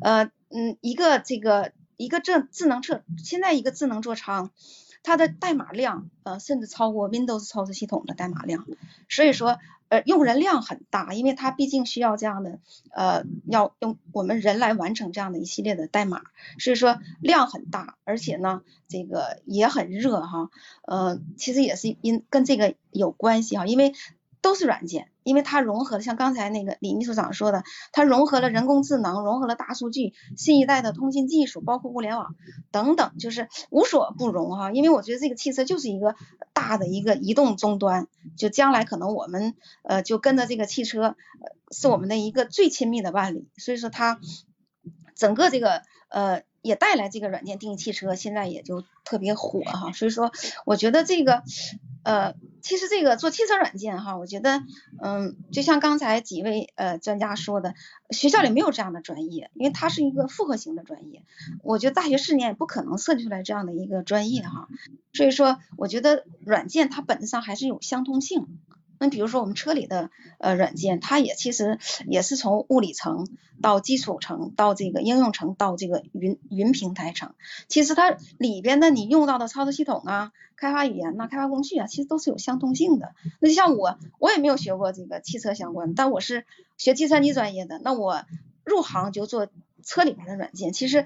[0.00, 4.50] 呃嗯，一个这个一个智智能车，现在一个智能座舱。
[5.04, 8.66] 它的代码量，呃，甚至超过 Windows 操作系统的代码量，
[9.08, 12.58] 所以说，呃，用人量很大，因为它毕竟需要这样的，
[12.90, 16.22] 呃，要用我们人来完成这样的一系列的代码，
[16.58, 20.50] 所以说量很大，而且呢，这个也很热哈，
[20.86, 23.92] 呃，其实也是因跟这个有关系哈，因为
[24.44, 25.08] 都是软件。
[25.24, 32.34] 因为它融合了像刚才那个李秘书长说的，它融合了人工智能，融合了大数据，新一代的通信技术，包括物联网
[32.70, 34.70] 等等，就是无所不容哈。
[34.70, 36.14] 因为我觉得这个汽车就是一个
[36.52, 41.16] 大的一个移动终端，就将来可能我们呃就跟着这个汽车，呃
[41.70, 43.48] 是我们的一个最亲密的伴侣。
[43.56, 44.20] 所以说它
[45.14, 45.80] 整个这个
[46.10, 49.90] 呃也带来这个软件定义汽车，现在也就特别火哈。
[49.92, 50.30] 所以说
[50.66, 51.42] 我觉得这个。
[52.06, 54.62] 呃，其实这个做汽车软件哈，我觉得，
[55.02, 57.74] 嗯，就像刚才几位呃专家说的，
[58.08, 61.22] 学校里没有这样的专业，因为它是一个复合型的专业，
[61.62, 64.68] 我觉得大学四年也不可能设计出来这样的一个专业哈，
[65.12, 68.46] 所以说，我觉得软件它本质上还是有相通性。
[69.04, 73.28] 那比如说我们车里的呃软件，它也其实也是从物理层
[73.60, 77.34] 到基础层到这个应用层到这个云云平台层，
[77.68, 83.12] 其实它里边的你用到的操作系统啊、开发语言呐、开发工具啊，其实都是有相通性的。
[83.40, 86.46] 那就像我，我也没有学过这个汽车相关，但我是
[86.78, 88.24] 学计算机专业的，那我
[88.64, 89.48] 入行就做
[89.82, 91.04] 车里边的软件，其实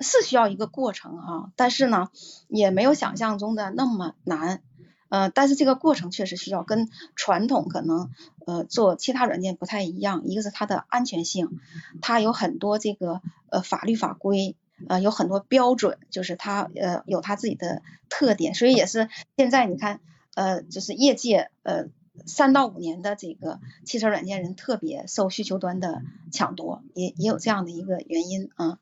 [0.00, 2.08] 是需要一个过程哈，但是呢，
[2.48, 4.62] 也没有想象中的那么难。
[5.08, 8.10] 呃，但是这个过程确实需要跟传统可能
[8.46, 11.60] 呃做其他软件不太一样，一个是它的安全性，
[12.02, 14.56] 它有很多这个呃法律法规，
[14.88, 20.00] 呃有很多标准，就是它呃有它自己的特点，所以也是现在你看
[20.34, 21.86] 呃就是业界呃
[22.24, 28.78] 三到五年的这个汽车软件人特别受需求端的抢夺，也也有这样的一个原因啊。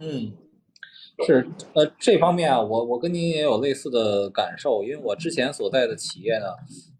[0.00, 0.32] 嗯。
[1.26, 6.46] 是，呃，这方面啊，我我跟您也有类似的感受，因为我之前所在的企业呢，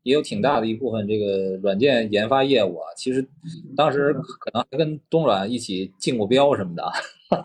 [0.03, 2.87] 也有挺大的一部分这个软件研发业务啊。
[2.97, 3.27] 其实
[3.77, 6.93] 当时可能还跟东软一起竞过标什么的，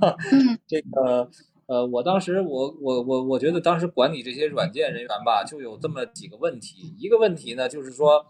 [0.67, 1.27] 这个
[1.67, 6.95] 呃，我当时我我我我觉得当时管理这些软件人员吧，就有这么几个问题。
[6.97, 8.25] 一个问题呢，就是说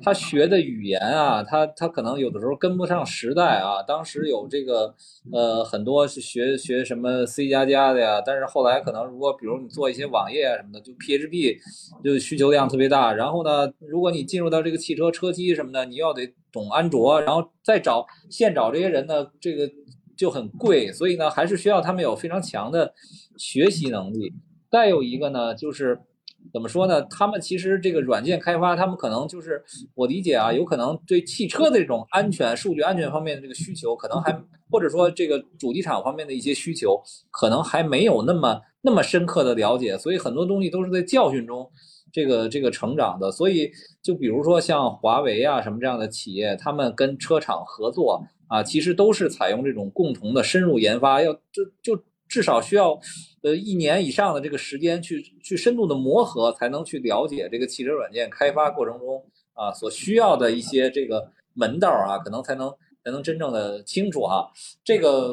[0.00, 3.82] 他学的语言啊，他他可能有的时候跟不上时代啊。
[3.82, 4.94] 当时有这个
[5.32, 11.58] 呃很多是学学什么 C 加加的呀，但是后来可能如果比如你做一些网页啊什么的，就 PHP
[12.04, 13.12] 就需求量特别大。
[13.12, 19.68] 然后呢，如果你进入到这个汽车车机什么的，你要得懂安卓，然后再找现找这些人呢，这个。
[20.20, 22.92] 就很贵，所以呢，还是需要他们有非常强的
[23.38, 24.30] 学习能力。
[24.70, 25.98] 再有一个呢，就是
[26.52, 27.00] 怎么说呢？
[27.04, 34.38] 他们其实这个软件开发，他们可能就是我理解啊，有可能对汽车的这种安全、数据安全方面的这个需求，可能还
[34.70, 39.96] 或者说这个主机厂方面的一些需求，可能还没有那么那么深刻的了解。
[39.96, 41.66] 所以很多东西都是在教训中
[42.12, 43.30] 这个这个成长的。
[43.30, 43.70] 所以
[44.02, 48.22] 就比如说像华为啊什么这样的企业，他们跟车厂合作。
[48.50, 52.98] 啊，其实都是采用这种共同的深入研发，要就就至少需要，
[53.42, 62.68] 呃，一年以上的这个时间去去深度的磨合，才能去了解这个汽车软件开发过程中啊所需要的一些这个门道啊，可能才能
[63.04, 64.50] 才能真正的清楚哈。
[64.82, 65.32] 这个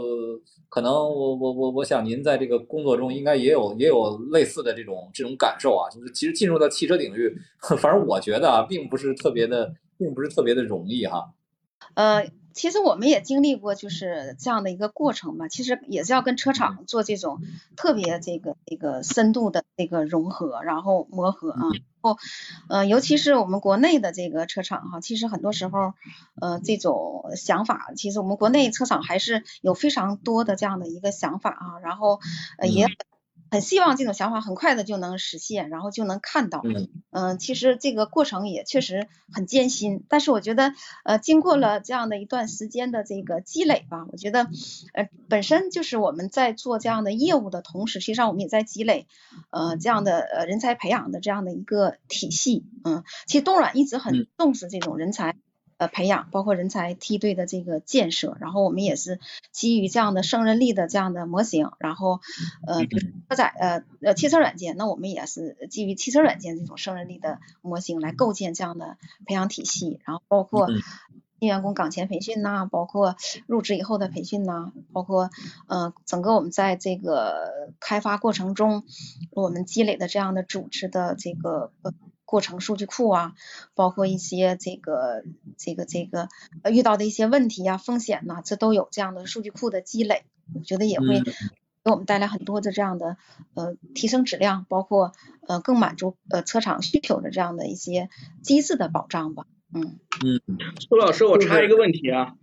[0.69, 7.35] 可能我我我我想您在这个工作中应该也有也有类似的这种这种感受啊，就是其实进入到汽车领域，
[7.79, 11.33] 反正我觉得啊，并不是特别的，并不是特别的容易哈。
[11.95, 12.29] 呃。
[12.57, 17.39] 其实我们也经历过就是这样的一个过程吧，其实也是要跟车厂做这种
[17.75, 22.17] 特别这个这个深度的这个融合，然后磨合啊，然后
[22.67, 25.93] 呃，尤其是我们国内的这个车厂哈，其实很多时候
[26.41, 32.19] 呃这种想法，其实我们国内车厂还是有非常多的这样的一个想法啊，然后
[32.57, 32.87] 呃也。
[33.49, 36.61] 很希望这种想法很快的就能实现，然后就能看到。
[37.11, 44.47] 嗯，其实这个过程也确实很艰辛，但是我觉得，呃，经过了这样的一段时间的这个积累吧，我觉得，
[44.93, 49.07] 呃，本身就是我们在做这样的业务的同时，实际上我们也在积累，
[49.49, 52.65] 呃，这样的呃人才培养的这样的一个体系。
[52.83, 55.35] 嗯，其实东软一直很重视这种人才。
[55.77, 59.19] 呃，培养包括人才梯队的这个建设，然后我们也是
[59.51, 62.19] 基于这样的胜任力的这样的模型，然后
[62.65, 70.67] 呃，比如车载呃呃汽车软件，那我们也是基于汽车软件这种胜任力的模型来构建这样的培养体系，然后包括
[71.39, 75.29] 新员工岗前培训呐，包括入职以后的培训呐，包括
[75.67, 78.83] 呃整个我们在这个开发过程中
[79.29, 81.71] 我们积累的这样的组织的这个。
[82.27, 83.33] 过程数据库啊，
[83.73, 85.23] 包括一些这个
[85.57, 86.27] 这个这个
[86.61, 91.21] 呃遇到的一些问题啊、风险呐，这都有这样的数据库的积累，我觉得也会
[91.83, 93.15] 给我们带来很多的这样的
[93.53, 95.13] 呃提升质量，包括
[95.47, 98.09] 呃更满足呃车厂需求的这样的一些
[98.43, 99.47] 机制的保障吧。
[99.73, 100.41] 嗯嗯，
[100.81, 102.35] 苏老师，我插一个问题啊。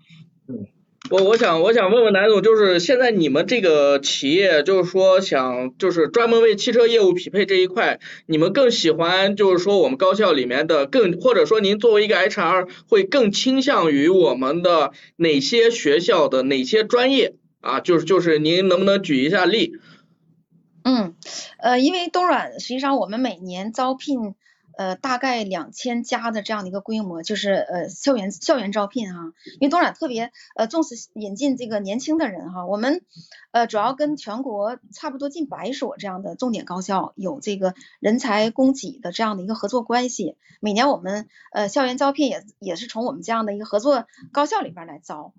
[0.49, 0.67] 嗯。
[1.11, 17.81] 我我想我想问问南总，就是现在你们这个企业，就是说想就是专门为汽车业务匹配这一块，你们更喜欢就是说我们高校里面的更，或者说您作为一个 HR 会更倾向于我们的哪些学校的哪些专业啊？
[17.81, 19.75] 就是就是您能不能举一下例？
[20.85, 21.15] 嗯，
[21.59, 24.35] 呃，因为东软实际上我们每年招聘。
[24.77, 33.03] 呃，大概两千家的这样的一个规模，就是呃校园校园招聘哈，因为东软特别呃重视引进这个年轻的人哈，我们
[33.53, 45.33] 呃主要跟全国差不多近百所这样的重点高校有这个人才供给的这样的一个合作关系，每年我们呃校园招聘也也是从我们这样的一个合作高校里边来招，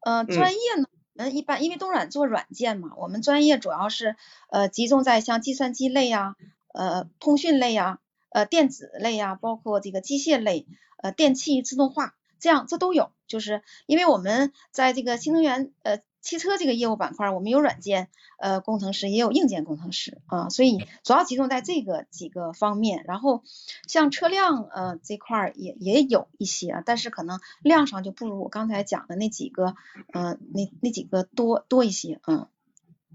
[0.00, 4.16] 呃专业呢，我们一般因为东软做软件嘛，我们专业主要是
[4.50, 6.36] 呃集中在像计算机类呀，
[6.72, 7.98] 呃通讯类呀。
[8.30, 10.66] 呃，电子类呀，包括这个机械类，
[11.02, 13.10] 呃，电气自动化，这样这都有。
[13.26, 23.04] 就是因为我们在这个新能源呃汽车这个业务板块，我们有软件呃工程师，也有硬件工程师啊，所以主要集中在这个几个方面。
[23.06, 23.42] 然后
[23.86, 29.74] 像车辆呃这块儿也也有一些，但是可能量上就不如我刚才讲的那几个
[30.12, 32.48] 呃那那几个多多一些，嗯。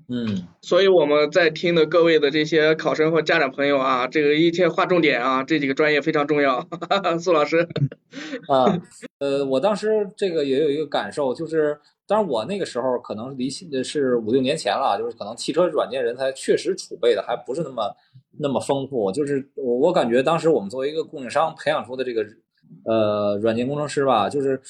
[0.09, 6.67] 嗯，所以我们在听的各位的这些考生或家长朋友啊，这个一切划重点啊，这几个专业非常重要。
[7.19, 7.67] 苏老师，
[8.49, 8.79] 啊，
[9.19, 17.95] 呃，我当时这个也有一个感受，就是，当然我那个时候可能离现是五六年前了，就是可能汽车软件人才确实储备的还不是那么
[18.39, 22.25] 那么丰富，就是我我感觉当时我们作为一个供应商培养出的这个
[22.85, 24.61] 呃软件工程师吧，就是。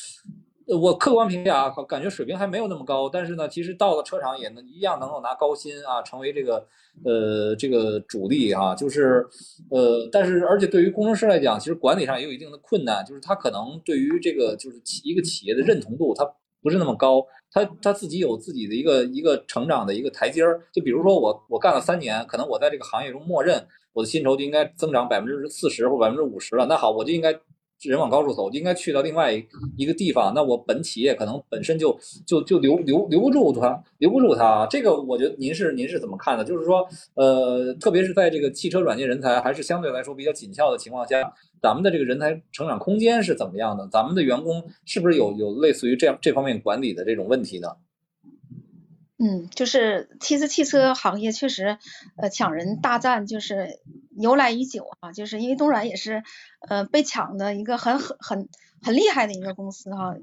[0.77, 6.65] 我客观评价啊，感觉水平还没有那么高，但是呢，其实到了车厂也能一样能够拿高薪啊，成为这个
[7.03, 9.26] 呃这个主力啊，就是
[9.69, 16.24] 呃，但是而且对于工程师来讲，其实管理上也有一定的困难，就是他可能对于这个就是企一个企业的认同度，他
[16.61, 20.61] 不是那么高，他他自己有自己的一个一个成长的一个台阶儿。
[20.71, 27.38] 就比如说我我干了三年，可能我在这个行业中默认我的薪酬就应该增长百分之四十或百分之五十了，那好，我就应该。
[27.84, 29.45] 人往高处走，应该去到另外一
[29.77, 30.34] 一个地方。
[30.34, 34.65] 那我本企业可能本身就就就留留留不住他，留不住他。
[34.69, 36.43] 这个我觉得您是您是怎么看的？
[36.43, 43.88] 就是说，呃，特别是在这个汽车软件人才还是相对来说比较紧俏的情况下，咱们的这个人才成长空间是怎么样的？
[43.91, 47.69] 咱们的员工是不是有有类似于这样这方面管理的这种问题呢？
[49.19, 51.77] 嗯，就是其实汽车行业确实，
[52.17, 53.79] 呃，抢人大战就是
[54.18, 56.24] 由来已久啊，就是因为东软也是，
[56.68, 58.49] 呃，被抢的一个很很很
[58.82, 60.16] 很厉害的一个公司哈。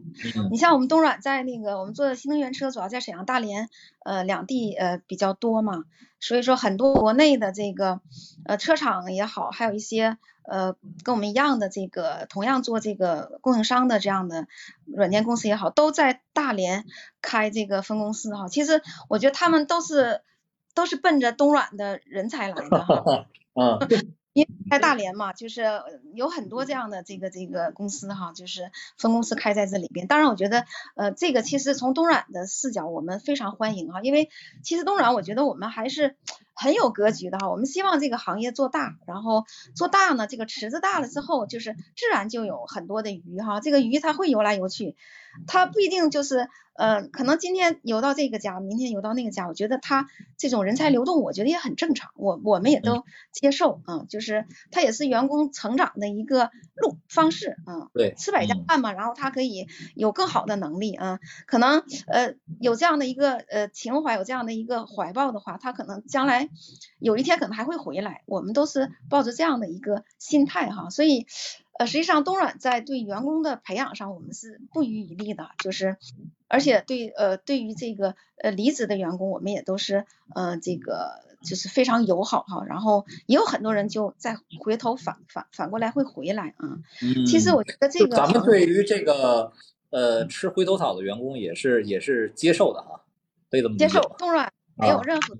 [0.50, 3.68] 你像我们东软在那个我们做的新能源车，主要在沈阳、大连
[4.04, 5.84] 呃两地呃比较多嘛，
[6.18, 8.00] 所以说很多国内的这个
[8.44, 10.18] 呃车厂也好，还有一些。
[10.42, 10.74] 呃，
[11.04, 14.48] 跟我们一样的这个同样做这个供应商的这样的
[14.84, 16.86] 软件公司也好，都在大连
[17.22, 18.48] 开这个分公司哈。
[18.48, 20.22] 其实我觉得他们都是
[20.74, 23.26] 都是奔着东软的人才来的哈。
[23.60, 24.14] 嗯。
[24.32, 25.64] 因为在大连嘛，就是
[26.14, 30.06] 有很多这样的这个这个公司哈，就是分公司开在这里边。
[30.06, 34.30] 当然，我觉得呃，这个其实从东软的视角，我们非常欢迎哈，因为
[34.62, 36.14] 其实东软我觉得我们还是
[36.54, 37.50] 很有格局的哈。
[37.50, 43.58] 我们希望这个行业做大，然后做大呢，这个池子大了之后，就是自然就有很多的鱼哈。
[43.58, 44.94] 这个鱼它会游来游去，
[45.46, 46.48] 它不一定就是。
[46.72, 50.06] 呃，可能今天游到这个家，明天游到那个家，我觉得他
[50.38, 57.90] 这种人才流动，我觉得也很正常，我我们也都接受啊，就是他也是员工成长的一个路方式啊。
[57.92, 66.48] 对，吃百家饭嘛，然后他可以有更好的能力啊，可能呃有这样的一个呃情怀，有这样的一个怀抱的话，他可能将来
[66.98, 71.26] 有一天可能还会回来，我们都是抱着这样的一个心态哈，所以。
[71.80, 75.96] 呃，实际上东软在对员工的培养上，我们是不遗余力的，就是
[76.46, 80.04] 而且对呃对于这个呃离职的员工，我们也都是
[80.34, 86.76] 呃这个就是非常友好哈，然后也有很多人就再回头反反反过来会回来啊。
[87.00, 87.24] 嗯。
[87.24, 89.50] 其实我觉得这个咱们对于这个
[89.88, 93.00] 呃吃回头草的员工也是也是接受的哈，
[93.50, 95.34] 可以这么接受东软没有任何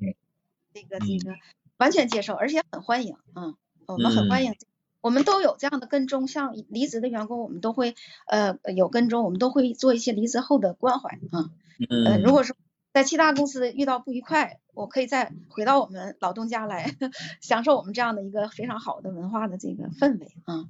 [0.73, 1.35] 这个这个
[1.77, 4.55] 完全接受，而且很欢迎嗯，我们很欢迎。
[5.01, 7.95] 我们都有这样的跟踪，像离职的员工，我们都会
[8.27, 11.51] 呃有跟踪，我们都会做一些离职后的关怀啊。
[11.89, 12.23] 嗯。
[12.23, 12.55] 如果说
[12.93, 16.95] 在其他公司遇到不愉快，我可以再回到我们老东家来，
[17.41, 20.67] 享受我们这样的一个非常好的文化的这个氛围啊。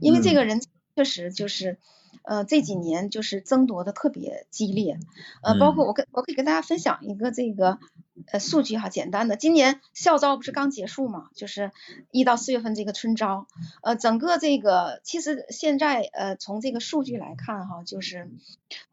[0.00, 0.60] 因为这个人
[0.96, 1.78] 确实就是
[2.22, 4.98] 呃这几年就是争夺的特别激烈，
[5.42, 7.78] 呃，包括我跟我可以跟大家分享一个这个。
[8.26, 11.70] 呃，数据哈，简单的，今年校招不是刚结束嘛，就是
[12.10, 13.46] 一到四月份这个春招，
[13.82, 18.30] 呃，整个这个其实现在呃从这个数据来看哈，就是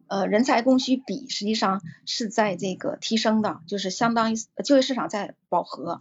[0.07, 5.99] 呃人才供需比实际上是在这个提升的，就是相当于就业市场在饱和，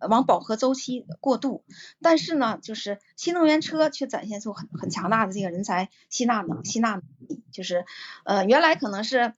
[0.00, 1.62] 往饱和周期过渡，
[2.00, 7.84] 但是呢，就是新能源车却展现出很很强大的这个人才吸纳能吸纳能力，就是
[8.24, 9.34] 呃原来可能是。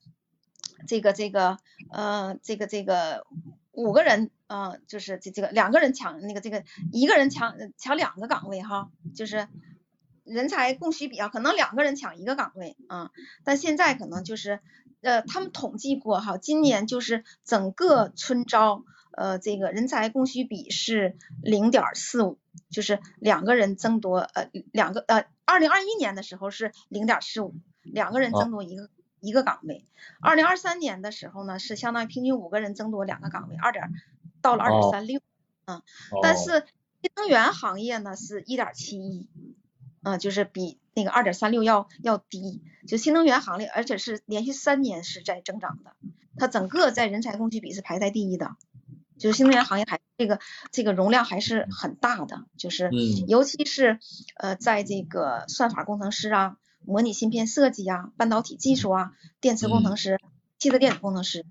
[0.86, 1.58] 这个这个
[1.90, 3.26] 呃这个这个
[3.72, 9.48] 五个人呃就是这这个两个人抢那个这个一个人抢抢两个岗位哈，就是
[10.24, 13.10] 人才供需比啊，可能两个人抢一个岗位啊，
[13.44, 14.60] 但现在可能就是
[15.00, 22.38] 呃他们统计过哈，今年就是整个春招呃这个人才供需比是零点四五，
[22.70, 28.90] 就是两个人争夺呃两个呃二零二一年的时候是零点四五，两个人争夺一个。
[29.24, 29.84] 一个岗位，
[30.20, 33.90] 二零二三年的时候呢，是相当于平均五个人争夺两个岗位，二点
[34.42, 35.20] 到了二点三六，
[35.64, 35.82] 嗯，
[36.22, 36.64] 但是
[37.00, 39.28] 新能源行业呢是一点七一，
[40.02, 45.96] 嗯，就是比那个二点三六要要低，就新能源行业，而且是连续三年是在增长的，
[46.36, 48.56] 它整个在人才供需比是排在第一的，
[49.18, 50.38] 就是新能源行业还这个
[50.70, 52.90] 这个容量还是很大的，就是
[53.26, 53.98] 尤其是
[54.36, 56.56] 呃在这个算法工程师啊。
[56.86, 60.20] 模拟芯片设计啊，半导体技术啊，电池工程师、
[60.58, 61.44] 汽车电子工程师，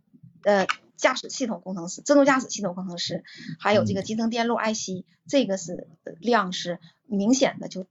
[0.44, 3.24] 呃，驾驶系统工程师、自动驾驶系统工程师，
[3.60, 5.88] 还有这个集成电路 IC，这个是
[6.20, 7.86] 量是明显的就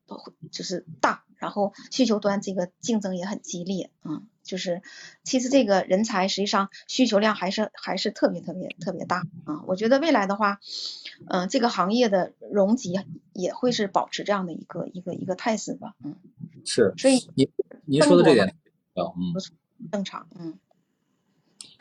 [0.50, 4.80] 就是大，然后需求端这个竞争也很激烈嗯，就是
[5.24, 10.60] 其实这个人才实际上需求量还是还是特别特别特别大啊，我觉得未来的话，
[11.26, 12.94] 嗯，这个行业的容积
[13.32, 16.14] 也会是保持这样的一个一个一个态势吧，嗯。
[16.64, 17.50] 是，所以您
[17.86, 18.54] 您说的这点，
[18.94, 19.34] 嗯，
[19.90, 20.56] 正常，嗯，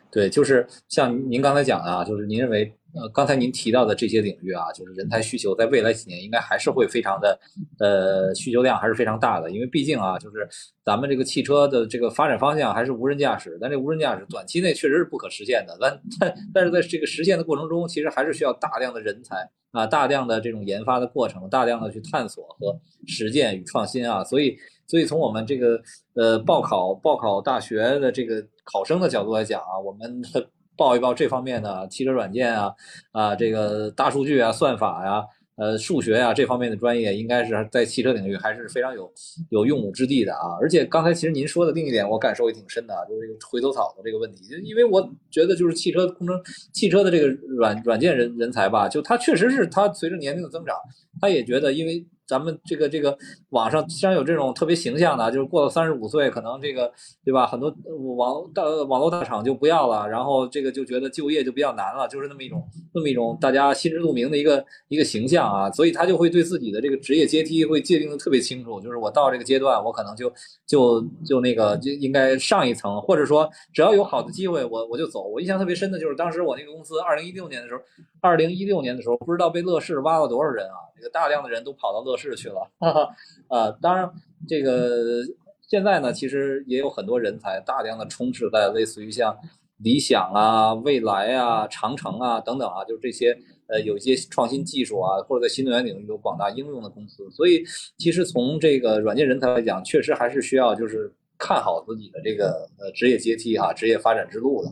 [0.09, 7.39] 对，就是像您刚才讲的啊，就是您认为呃，刚才您提到的这些领域啊，就是人才需求，在未来几年应该还是会非常的，
[7.79, 9.49] 呃，需求量还是非常大的。
[9.49, 10.47] 因为毕竟啊，就是
[10.83, 15.77] 咱们这个汽车的这个发展方向还是无人驾驶，但这无人驾驶短期内确实是不可实现的。
[15.79, 22.77] 但但但是在这个实现的过程中，其实还是需要大量的人才啊，大量的这种研发的过程，大量的去探索和
[23.07, 24.21] 实践与创新啊。
[24.23, 25.81] 所以所以从我们这个
[26.15, 30.45] 呃报考报考大学的这个考生的角度来讲啊，我们的。
[30.78, 32.74] 报一报这方面的汽车软件啊，
[33.11, 35.24] 啊，这个大数据啊、算法呀、
[35.55, 39.11] 呃、数学呀这方面的专业，应该是在汽车领域还是非常有
[39.49, 40.57] 有用武之地的啊。
[40.59, 44.45] 而且刚才其实您说的另一点，我感受也挺深的，就是这个回头草的这个问题。
[44.47, 46.41] 就因为我觉得，就是汽车工程、
[46.74, 50.76] 汽车的这个软软件人人才吧，就他确实是他随着年龄的增长，
[51.19, 52.05] 他也觉得因为。
[52.28, 53.17] 咱们这个这个
[53.49, 56.91] 网上经常有这种特别形象的，就是过了三十五岁，可能这个
[57.26, 57.45] 对吧？
[57.45, 57.74] 很多
[58.15, 62.63] 网大网络大厂就不要了，然后这个就觉得就业就比较难了，就是那么一种
[62.93, 70.32] 那么一种大家心知肚明的一个一个形象啊，所以他就会对自己的这个职业阶梯会界定的特别清楚，就是我到这个阶段，我可能就
[70.65, 75.28] 就就那个就应该上一层，或者说只要有好的机会，我我就走。
[75.28, 77.82] 我印象特别深的就是当时我那个公司二零一六年的时候，
[78.22, 80.78] 二零一六年的时候，不知道被乐视挖了多少人啊，
[81.09, 82.15] 大量的人都跑到乐。
[82.21, 83.09] 视去了，哈哈，
[83.47, 84.07] 呃，当然，
[84.47, 85.23] 这个
[85.67, 89.35] 现在呢，其实也有很多人才大量的充斥在类似于像
[89.77, 93.35] 理想啊、未来啊、长城啊等等啊，就是这些
[93.65, 97.27] 呃有一些创新技术啊，或者在新能源领域有广大应用的公司。
[97.31, 97.63] 所以，
[97.97, 104.71] 其实从这个软件人才来讲，确实还是需要就是看好自己的这个呃职业阶梯哈，职业发展之路的。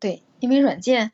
[0.00, 1.12] 对，因为软件。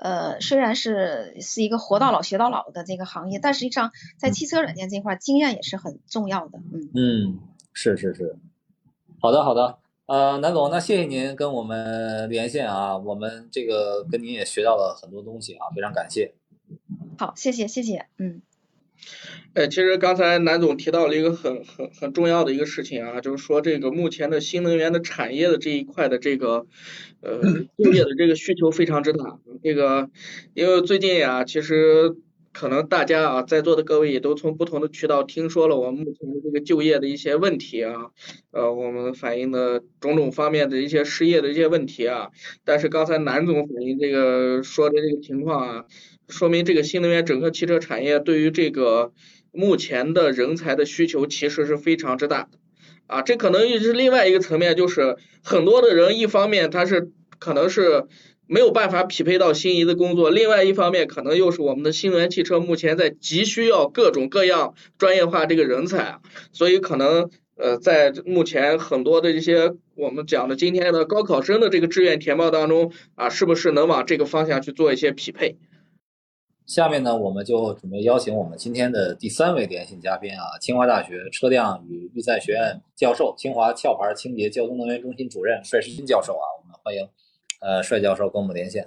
[0.00, 6.58] 呃，虽然是是一个活到老学到老的这个行业，但实际上在汽车软件这块，经验也是很重要的。
[6.72, 7.40] 嗯嗯，
[7.74, 8.36] 是是是，
[9.20, 16.34] 好的好的，呃，南总，那谢谢您跟我们连线啊，我们这个跟您也学到了很多东西啊，非常感谢。
[17.18, 18.40] 好，谢谢谢谢，嗯。
[19.54, 26.66] 哎，其实刚才南总提到了一个很很很重要的一个事情啊，就是说这个目前的新能源的产业的这一块的这个
[27.20, 27.40] 呃
[27.76, 29.38] 就业的这个需求非常之大。
[29.62, 30.08] 这个
[30.54, 32.14] 因为最近呀，其实
[32.52, 38.10] 可能大家啊在座的各位也都从不同的渠道听说了我们目前的这个就业的一些问题啊，
[38.52, 42.30] 呃，我们反映的种种方面的一些失业的一些问题啊。
[42.64, 45.84] 但是刚才南总反映这个说的这个情况啊，
[46.30, 49.12] 说明这个新能源整个汽车产业对于这个。
[49.52, 52.50] 目前的人才的需求其实是非常之大的，
[53.08, 57.10] 啊，这可能又是另外一个层面，就是很多的人一方面他是
[57.40, 58.04] 可能是
[58.46, 66.20] 没有办法匹配到心仪的工作，另外一方面可能又是我们的新能源汽车目前在急需要各种各样专业化这个人才，
[66.52, 75.56] 所以可能呃在目前很多的这些我们讲的今天的高考生的这个志愿填报当中啊，是不是能往这个方向去做一些匹配？
[76.70, 87.08] 下面呢，我们就准备邀请我们今天的第三位连线嘉宾啊，清华大学车辆与预赛学院教授、清华壳牌清洁交通能源中心主任帅世新教授啊，我们欢迎
[87.60, 88.86] 呃帅教授跟我们连线。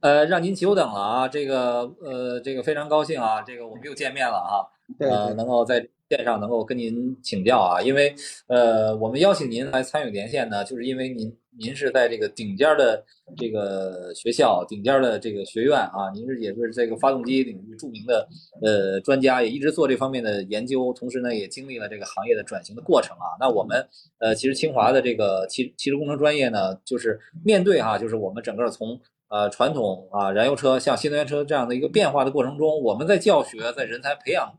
[0.00, 4.66] 呃，让您久等了啊，这个呃这个非常高兴啊，这个我们又见面了啊，
[4.98, 8.12] 呃，能够在线上能够跟您请教啊，因为
[8.48, 11.32] 呃我们邀请您来参与连线呢，就是因为您。
[11.58, 13.04] 您是在这个顶尖的
[13.36, 18.28] 这个学校、顶尖的这个学院啊，您是也是这个发动机领域著名的
[18.60, 23.38] 呃专家，也一直做这方面的研究，同时呢也经历了这个行业的转型的过程啊。
[23.38, 23.86] 那我们
[24.18, 34.52] 呃其实清华的这个汽汽车工程专业呢，就是面对哈，就是我们整个从呃传统啊燃油车向新能源车这样的一个变化的过程中，我们在教学、在人才培养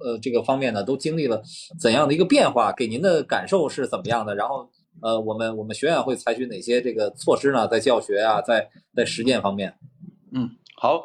[0.00, 1.42] 呃这个方面呢，都经历了
[1.78, 2.72] 怎样的一个变化？
[2.72, 4.34] 给您的感受是怎么样的？
[4.34, 4.70] 然后。
[5.02, 7.66] 呃，我们我们学院会采取哪些这个措施呢？
[7.68, 9.78] 在教学啊，在在实践方面。
[10.32, 11.04] 嗯，好，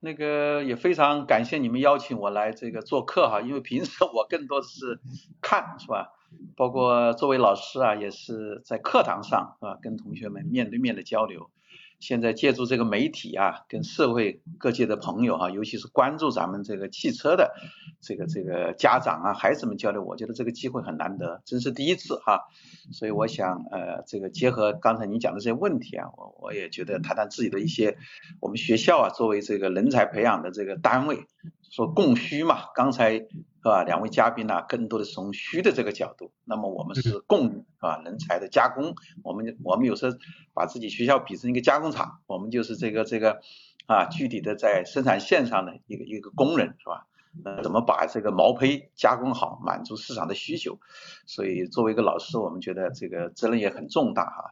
[0.00, 5.00] 那个也非常感谢你们邀请我来这个做客哈，因为平时 我更多的是
[5.40, 6.12] 看，是吧？
[6.56, 11.50] 包括作为老师啊，也是在课堂上啊，跟同学们面对面的交流。
[11.98, 17.54] 现在借助这个媒体啊，跟社会各界的朋友哈，尤其是关注咱们这个汽车的
[18.00, 22.48] 这个这个家长啊、孩子们交流，我觉得这个机会很难得，真是第一次哈。
[22.92, 27.96] 所以我想呃，这个结合刚才您讲的这些问题啊，我我也觉得谈谈自己的一些
[28.40, 31.26] 我们学校啊，作为这个人才培养的这个单位，
[31.70, 33.26] 说供需嘛，刚才。
[33.60, 33.82] 是吧？
[33.82, 38.00] 两位嘉宾呢，更多的是从需的这个角度，那么我们是供是吧？
[38.04, 38.94] 人才的加工，
[39.24, 40.16] 我们我们有时候
[40.54, 43.40] 把自己学校比成一个加工厂，我们就是这个这个
[43.86, 47.08] 啊，具体的在生产线上的一个一个工人是吧？
[47.44, 50.78] 呃，怎么把这个毛坯加工好，满足市场的需求？
[51.26, 54.50] 所以作为一个老师，我们觉得这个责任也很重大哈。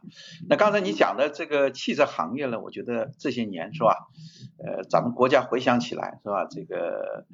[0.49, 4.07] 那刚才你讲的这个汽车行业呢，我觉得这些年是吧？
[4.57, 6.45] 呃，咱们国家回想起来是吧？
[6.49, 7.25] 这个。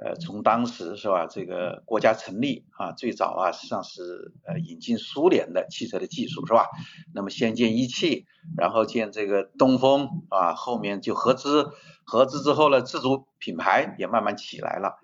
[0.00, 6.66] 呃，从当时是吧，这个国家成立啊，最早啊，实际上是呃引进苏联的汽车的技术是吧？
[7.14, 8.26] 那么先建一汽，
[8.56, 11.70] 然后建这个东风啊，后面就合资，
[12.04, 14.98] 合资之后呢，自主品牌也慢慢起来了。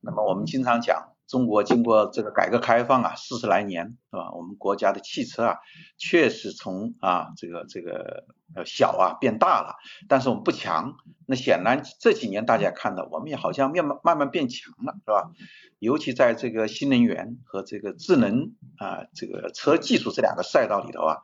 [0.00, 1.12] 那么我们经常讲。
[1.28, 4.32] 中国经过这个改革开放啊，四十来年，是吧？
[4.32, 5.58] 我们国家的汽车啊，
[5.98, 8.24] 确实从啊这个这个
[8.54, 9.76] 呃小啊变大了，
[10.08, 10.96] 但是我们不强。
[11.26, 15.30] 那显然这几年大家看到，我们也好像慢慢慢慢变强了，是吧？
[15.78, 21.18] 尤其在这个新能源和这个智能啊这个车技术这两个赛道里头啊，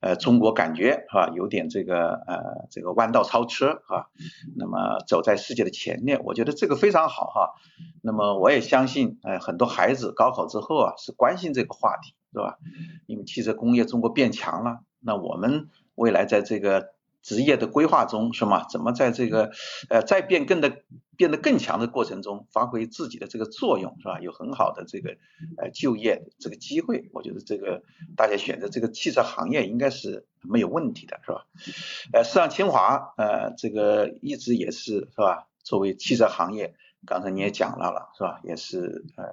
[0.00, 4.06] 呃，中国感觉是吧，有点这个呃这个弯道超车啊，
[4.56, 7.50] 那么走在世界的前列，我觉得这个非常好哈。
[8.02, 9.42] 那么我也相信，呃。
[9.42, 12.58] 很多孩子高考之后啊，是关心这个话题，是吧？
[13.06, 15.68] 因为汽车工业中国变强了，那我们
[16.02, 16.88] 未来在这个
[17.22, 18.66] 职业的规划中，是吗？
[18.68, 19.52] 怎么在这个
[19.88, 20.82] 呃在变更的
[21.16, 24.18] 变得更强的过程中，发挥自己的这个作用，是吧？
[24.20, 25.16] 有很好的这个
[25.56, 27.84] 呃就业这个机会，我觉得这个
[28.16, 31.46] 大家选择这个汽车行业应该是没有问题的，是吧？
[32.12, 35.46] 呃，实际上清华呃这个一直也是是吧？
[35.62, 36.74] 作为汽车行业。
[37.04, 38.38] 刚才你也讲到了，是吧？
[38.44, 39.24] 也是呃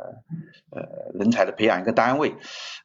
[0.71, 2.33] 呃人才的培养一个单位，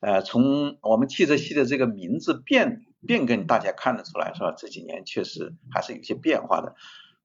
[0.01, 4.55] 呃，从我们汽车系的这个名字变变更，大家看得出来，是吧？
[4.57, 6.74] 这几年确实还是有些变化的。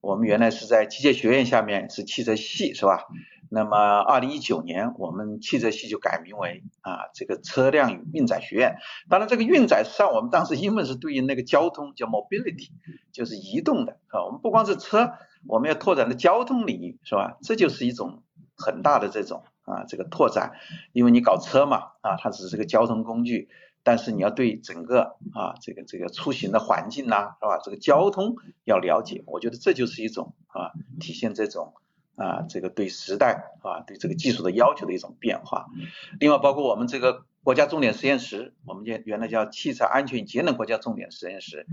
[0.00, 3.06] 我们原来是在机械学院下面是汽车系，是吧？
[3.50, 8.76] 那么二零一九年我们汽车系就改名为啊这个车辆与运载学院。
[9.08, 12.70] 当然这个运载实际上我们当时英文是对应那个交通叫 mobility，
[13.12, 14.24] 就是移动的，是吧？
[14.24, 15.12] 我们不光是车。
[15.46, 17.38] 我们要拓展的交通领域是吧？
[17.42, 18.22] 这就是一种
[18.56, 20.52] 很大的这种啊这个拓展，
[20.92, 23.48] 因为你搞车嘛啊，它只是个交通工具，
[23.82, 27.58] 但是你要对整个啊这个这个出行的环境呐是吧？
[27.62, 31.74] 这个交通要了解，我觉得这就是一种啊体现这种
[32.16, 35.66] 啊这个对时代啊对这个技术的要求的一种变化。
[36.18, 37.24] 另外包括我们这个。
[37.42, 41.64] 国家重点实验室，我们原原来叫汽车安全节能国家重点实验室，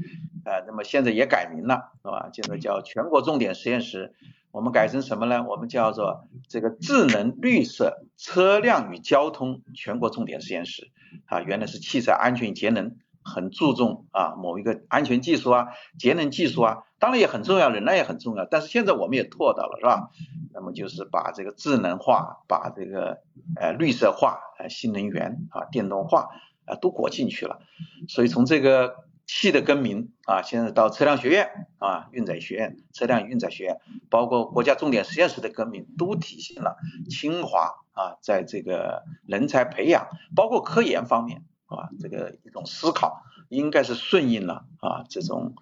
[0.45, 2.29] 啊，那么现在也改名了，是吧？
[2.31, 4.13] 现在叫全国重点实验室。
[4.51, 5.43] 我们改成什么呢？
[5.43, 10.89] 我们叫做这个智能绿色车辆与交通全国重点实验室。
[11.26, 18.45] 啊，原来是汽车安全节能，很注重啊某一个安全技术啊、节能技术啊，当然也很重要，仍然也很重要。
[18.45, 20.09] 但是现在我们也做到了，是吧？
[20.53, 23.20] 那么就是把这个智能化，把这个
[23.59, 26.30] 呃绿色化，呃新能源啊电动化
[26.65, 27.59] 啊都裹进去了。
[28.07, 28.95] 所以从这个
[29.28, 36.78] 系的更名啊，现在到车辆学院啊运载学院、车辆运载学院，包括国家重点实验室的更名，都体现了
[37.09, 45.53] 清华啊在这个人才培养，包括科研方面啊这个一种思考，应该是顺应了啊这种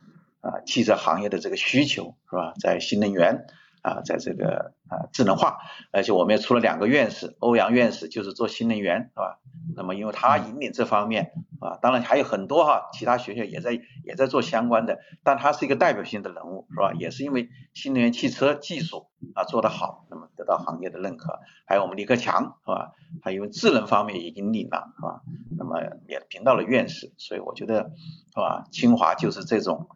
[0.41, 2.53] 啊汽车行业的这个需求，是吧？
[2.59, 3.47] 在新能源。
[3.85, 5.59] 啊，在这个啊智能化，
[5.91, 9.39] 而且我们也出了两个院士，欧阳院士就是做新能源，是吧？
[9.75, 16.93] 那么因为他引领这方面啊，当然还有很多哈，其他学校也在也在做相关的，但他是一个代表性的人物，是吧？
[16.93, 19.05] 也是因为新能源汽车技术
[19.35, 21.39] 啊做得好，那么得到行业的认可。
[21.67, 22.93] 还有我们李克强，是吧？
[23.21, 25.21] 他因为智能方面也引领了，是吧？
[25.55, 27.91] 那么也评到了院士，所以我觉得，
[28.33, 28.65] 是吧？
[28.71, 29.87] 清华就是这种。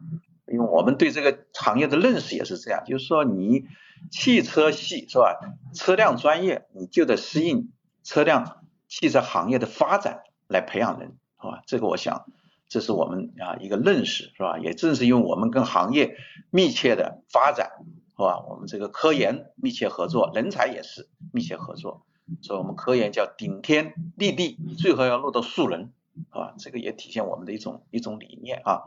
[0.50, 3.64] 因为我们对这个行业的认识也是这样，就是说你
[4.10, 5.38] 汽车系是吧，
[5.74, 7.70] 车辆专业你就得适应
[8.02, 11.62] 车辆汽车行业的发展来培养人，是吧？
[11.66, 12.26] 这个我想
[12.68, 14.58] 这是我们啊一个认识，是吧？
[14.58, 16.16] 也正是因为我们跟行业
[16.50, 17.70] 密切的发展，
[18.10, 18.40] 是吧？
[18.48, 22.06] 我们这个科研密切合作，人才也是密切合作，
[22.42, 25.92] 所以我们科研叫顶天立地，最后要落到树人。
[26.30, 28.82] 啊，这个也体现我们的一种一种理念啊，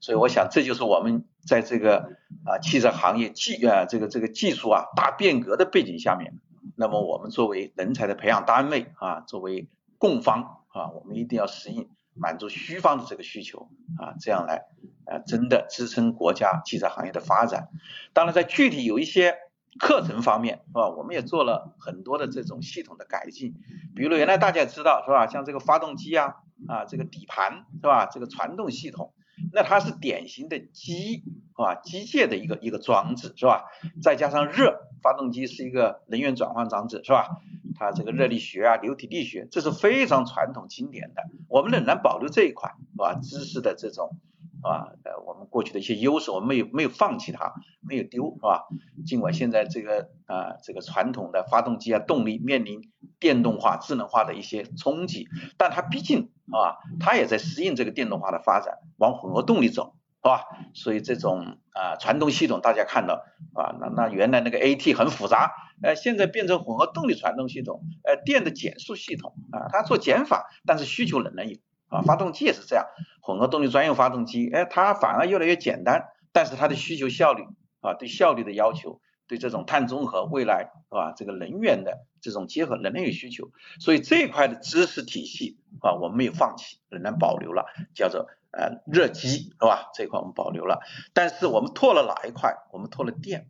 [0.00, 6.40] 所以我想这就是我们在这个啊汽车行业技啊这个这个技术啊大变革的背景下面，
[6.76, 9.68] 那么我们作为人才的培养单位啊，作为
[9.98, 13.68] 供方啊，我们一定要适应满足需方的这个需求
[13.98, 14.64] 啊，这样来
[15.06, 17.68] 啊真的支撑国家汽车行业的发展。
[18.12, 19.36] 当然，在具体有一些。
[19.80, 20.90] 课程方面是吧？
[20.90, 23.54] 我们也做了很多的这种系统的改进，
[23.96, 25.26] 比如原来大家知道是吧？
[25.26, 26.34] 像这个发动机啊
[26.68, 28.06] 啊这个底盘是吧？
[28.06, 29.12] 这个传动系统，
[29.52, 31.74] 那它是典型的机是吧？
[31.76, 33.64] 机械的一个一个装置是吧？
[34.02, 37.28] 再加上热，发动机是一个能源转换装置是吧？
[37.74, 43.14] 它这个热力学啊、流体力学，这是非常传统经典的，我们仍然保留这一块是吧？
[43.14, 44.10] 知识的这种
[44.56, 44.92] 是吧？
[45.04, 48.68] 呃，我们过去的一些优势，我们没有没有放弃它，没有丢，是吧？
[49.04, 60.44] 尽管现在这个啊，这个传统的发动机啊，动力面临电动化、智能化的一些冲击，但它毕竟啊，它也在适应这个电动化的发展，往混合动力走，是吧？
[60.74, 63.24] 所以这种啊，传动系统大家看到
[63.54, 71.56] 啊，那那原来那个 AT 很复杂，呃，现在变成混合动力传动系统，呃，电的减速系统啊，它做减法，但是需求仍然有。
[71.88, 72.86] 啊，发动机也是这样，
[73.20, 77.42] 混合动力专用发动机，哎，它反而越来越简单，但是它的需求效率
[77.82, 83.50] 啊，对效率的要求，对这种碳中和未来是吧，这个能源的这种结合仍然有需求，
[83.80, 89.90] 所以这一块的知识体系啊，我们没有放弃，仍然保留了，叫做呃热机是吧？
[89.94, 90.80] 这一块我们保留了，
[91.14, 92.54] 但是我们拓了哪一块？
[92.72, 93.46] 我们拓了电，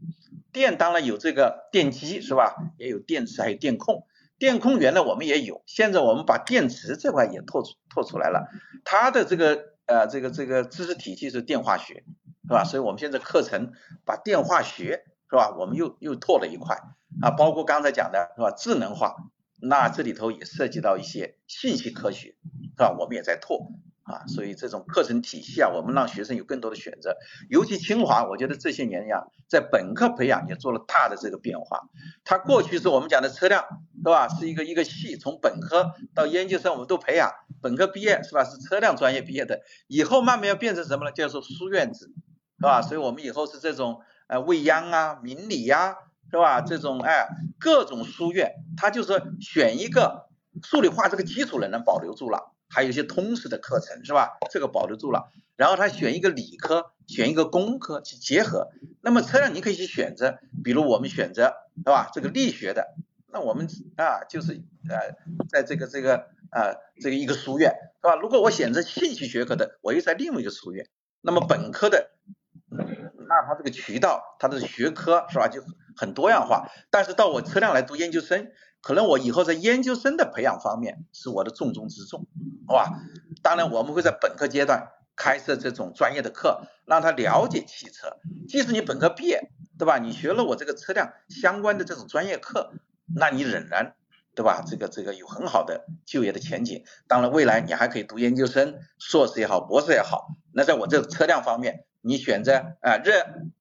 [0.52, 2.54] 电当然有这个电机是吧？
[2.78, 4.06] 也有电池，还有电控。
[4.38, 8.48] 电控原来我们也有，现在我们把电池这块也拓出拓出来了。
[8.84, 12.02] 它的这个呃这个这个知识体系是电化学，
[12.42, 12.64] 是吧？
[12.64, 13.72] 所以我们现在课程
[14.04, 15.56] 把电化学是吧？
[15.58, 16.76] 我们又又拓了一块
[17.22, 18.50] 啊，包括刚才讲的是吧？
[18.50, 19.16] 智能化，
[19.62, 22.36] 那这里头也涉及到一些信息科学，
[22.76, 22.94] 是吧？
[22.98, 23.72] 我们也在拓。
[24.04, 27.16] 啊，所以这种课程体系啊，我们让学生有更多的选择。
[27.48, 31.88] 尤其清华，我觉得这些年呀，在本科培养也做了大的这个变化。
[32.24, 33.64] 它过去是我们讲的车辆，
[33.96, 34.26] 是吧？
[34.28, 37.30] 是一个一个系，从本科到研究生我们都培养。
[37.62, 38.42] 本科毕业是吧？
[38.42, 41.12] 是车辆专业毕业的，以后慢慢要变成什么呢？
[41.12, 42.06] 叫做书院制，
[42.58, 42.82] 是吧？
[42.82, 44.00] 所以我们以后是这种
[44.32, 45.94] 呃未央啊、明理呀，
[46.30, 46.62] 是吧？
[46.62, 47.28] 这种哎
[47.60, 50.30] 各种书院，它就是选一个
[50.62, 52.50] 数理化这个基础的能保留住了。
[52.70, 54.38] 还有一些通识的课程是吧？
[54.50, 58.70] 这个保留住了，然后他选一个理科，选一个工科去结合。
[59.02, 62.08] 那么车辆你可以去选择，比如我们选择是吧？
[62.14, 62.94] 这个力学的，
[63.30, 63.68] 那我们
[63.98, 65.14] 啊就是呃
[65.50, 66.72] 在这个这个啊
[67.02, 67.70] 这个一个书院
[68.00, 68.16] 是吧？
[68.16, 70.88] 如果我选择信息学科的，我又在另外一个书院。
[71.20, 72.10] 那么本科的，
[73.32, 75.62] 那他这个渠道，他的学科是吧就
[75.96, 76.68] 很多样化。
[76.90, 78.50] 但是到我车辆来读研究生。
[78.84, 82.26] 可能我以后在研究生的培养方面是我的重中之重，
[82.66, 82.90] 好吧？
[83.40, 88.16] 当然我们会在本科阶段开设这种专业的课，让他了解汽车。
[88.48, 89.98] 即使你本科毕业，对吧？
[89.98, 92.72] 你学了我这个车辆相关的这种专业课，
[93.14, 93.94] 那你仍然，
[94.34, 94.64] 对吧？
[94.66, 96.82] 这个这个有很好的就业的前景。
[97.06, 100.26] 当然未来你还可以读研究生，硕士也好，博士也好。
[100.52, 103.12] 那在我这个车辆方面，你选择啊热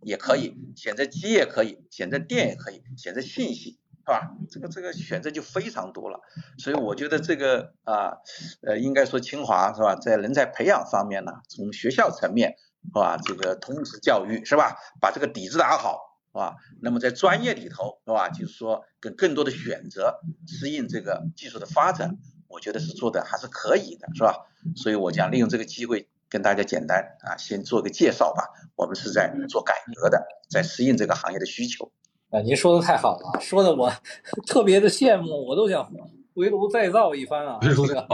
[0.01, 3.77] 也可以，选择机也可以，选择电也可以，选择信息。
[4.03, 4.35] 是吧？
[4.49, 6.19] 这个这个选择就非常多了，
[6.57, 8.17] 所以我觉得这个啊，
[8.63, 15.99] 呃，应该说清华是吧，在人才培养方面呢，从学校层面是吧，这个通识教育是吧，把这个底子打好
[16.31, 16.55] 是吧？
[16.81, 22.17] 那么在专业里头是吧，就是说跟更多的选择适应这个技术的发展，
[22.47, 24.47] 我觉得是做的还是可以的，是吧？
[24.75, 28.47] 所以我想利用这个机会跟大家简单啊，先做个介绍吧。
[28.77, 31.91] 我们是在做改革的，在适应这个行业的需求。
[32.29, 33.91] 啊，您说的太好了，说的我
[34.47, 35.91] 特别的羡慕，我都想
[36.33, 38.07] 回炉再造一番啊， 这个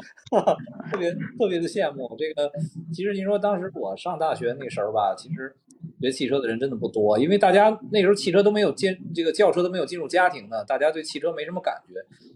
[0.92, 2.16] 特别特别的羡慕。
[2.18, 2.52] 这个
[2.94, 5.56] 其实您说当时我上大学那时候吧，其实
[6.02, 11.94] 学汽车的人真的不多，因为大家那时候汽车都没有进，这个轿车都没有进入家庭呢，大家对汽车没什么感觉。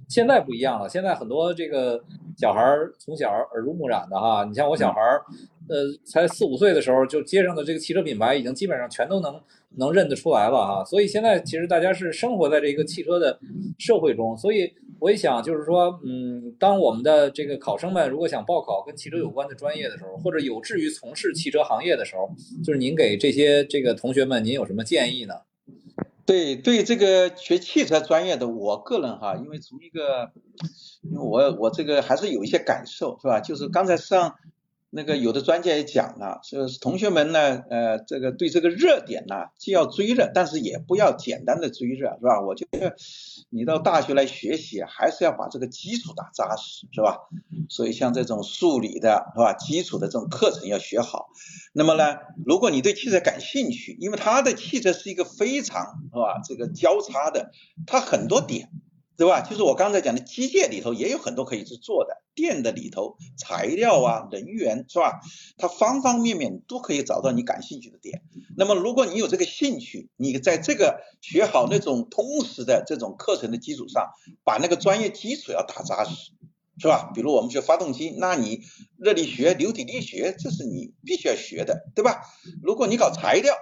[0.07, 2.03] 现在不一样了，现在很多这个
[2.37, 2.61] 小孩
[2.99, 5.21] 从小耳濡目染的哈，你像我小孩儿，
[5.69, 9.41] 呃，才四五岁的时候，就街上的这个汽车品牌已经基本上全都能。
[9.77, 13.39] 能认得出来了哈，所以现在其实大家是生活在这个汽车的
[13.79, 14.69] 社会中，所以
[14.99, 22.29] 我一想就是说，嗯，当我们的这个考生们如果想报考跟汽车有关的专业的时候，或者有志于从事汽车行业的时候，
[22.63, 25.35] 就是您给这些这个同学们，您有什么建议呢？
[26.25, 30.31] 对对，这个学汽车专业的，我个人哈，因为从一个，
[31.03, 33.39] 因为我我这个还是有一些感受是吧？
[33.39, 34.35] 就是刚才上。
[34.93, 42.41] 那个有的专家也讲了，说同学们呢，呃，这个对这个热点呢，既要追热，但是也不要简单的追热，是吧？
[42.41, 42.93] 我觉得
[43.49, 47.19] 你到大学来学习，还是要把这个基础打扎实，是吧？
[47.69, 49.53] 所以像这种数理的，是吧？
[49.53, 51.29] 基础的这种课程要学好。
[51.71, 56.41] 那么呢，如果你对汽车感兴趣，因为它的汽车是一个非常，是吧？
[56.43, 57.51] 这个交叉的，
[57.87, 58.69] 它很多点。
[59.21, 59.41] 对吧？
[59.41, 65.21] 就是我刚才讲的机械里头也有很多可以去做的，电的里头材料啊、能源是吧？
[65.59, 68.23] 它方方面面都可以找到你感兴趣的点。
[68.57, 74.09] 那么如果你有这个兴趣，你在这个学好那种通识的这种课程的基础上，
[74.43, 76.31] 把那个专业基础要打扎实，
[76.79, 77.11] 是吧？
[77.13, 78.61] 比如我们学发动机，那你
[78.97, 82.23] 热力学、流体力学，这是你必须要学的，对吧？
[82.63, 83.53] 如果你搞材料，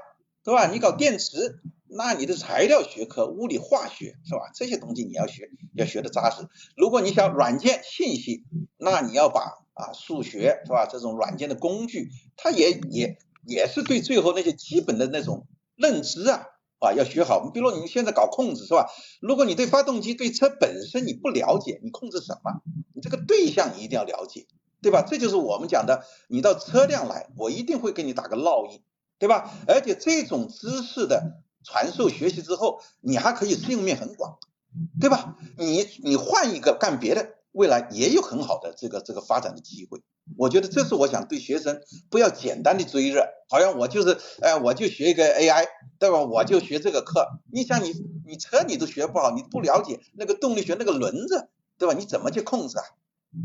[0.42, 0.72] 对吧？
[0.72, 1.60] 你搞电池。
[1.92, 4.52] 那你的材料学科、物理化学是吧？
[4.54, 6.48] 这些东西你要学，要学的扎实。
[6.78, 8.44] 如果你想软件信息，
[8.78, 9.42] 那你要把
[9.74, 10.86] 啊数学是吧？
[10.86, 16.46] 这种软件的工具，它也也也是对最后那些基本的那种认知啊
[16.80, 17.50] 啊要学好。
[17.50, 18.88] 比如你现在搞控制是吧？
[19.20, 22.62] 如果你对发动机、对车本身你不了解，你控制什么？
[22.94, 24.46] 你这个对象你一定要了解，
[24.82, 25.02] 对吧？
[25.02, 28.82] 这就是我们讲的，你到车辆来，我一定会给你打个烙印，
[29.18, 29.52] 对吧？
[29.68, 34.38] 而且这种知识的传授学习之后，你还可以适用面很广，
[35.00, 35.36] 对吧？
[35.58, 37.36] 你你换一个干别的。
[37.52, 40.04] 未来也有很好的这个这个发展的机会，
[40.38, 45.66] 我觉得这是我想对学生不要简单的追热，好像我就是哎我就学一个 AI
[45.98, 46.22] 对吧？
[46.22, 47.92] 我就学这个课，你想你
[48.28, 51.50] 你车你都学不好，你不了解那个动力学那个轮子
[51.80, 51.96] 对吧？
[51.96, 52.84] 你怎么去控制啊？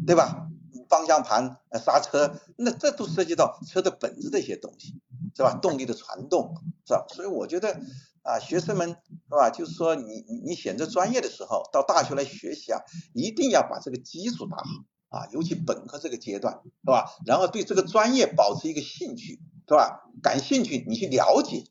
[0.07, 0.49] 对吧？
[0.91, 5.01] 方向盘、刹车，那这都涉及到车的本质的一些东西，
[5.35, 5.59] 是吧？
[5.61, 6.55] 动力的传动
[6.87, 7.07] 是吧？
[7.09, 7.81] 所以我觉得。
[8.27, 8.97] 啊，学生们是
[9.37, 9.51] 吧？
[9.51, 12.81] 就是说，你你选择专业的时候，到大学来学习啊，
[13.13, 14.65] 一定要把这个基础打好
[15.11, 17.05] 啊，尤其本科这个阶段，是吧？
[17.27, 20.09] 然后对这个专业保持一个兴趣，是吧？
[20.23, 21.65] 感兴趣，你去了解，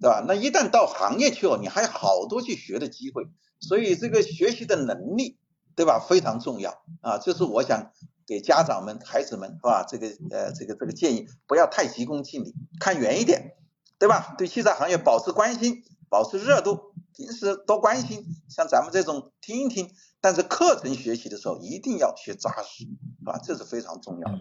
[0.00, 0.24] 对吧？
[0.26, 3.28] 那一旦到行业去了，你还有好多去学的机会，
[3.60, 5.38] 所以这个学习的能力，
[5.76, 6.04] 对吧？
[6.04, 7.92] 非常重要啊，这是我想
[8.30, 9.84] 给家长们、孩子们，是吧？
[9.88, 13.56] 这个呃，这个这个建议，不要太急功近利，看远一点，
[13.98, 14.36] 对吧？
[14.38, 15.82] 对汽车行业保持关心。
[16.08, 19.88] 保持热度，平时多关心，像咱们这种听一听，
[20.20, 23.38] 但是课程学习的时候一定要学扎实，是吧？
[23.42, 24.40] 这是非常重要的。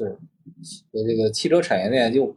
[0.00, 0.16] 嗯，
[0.62, 2.34] 是，这个汽车产业链又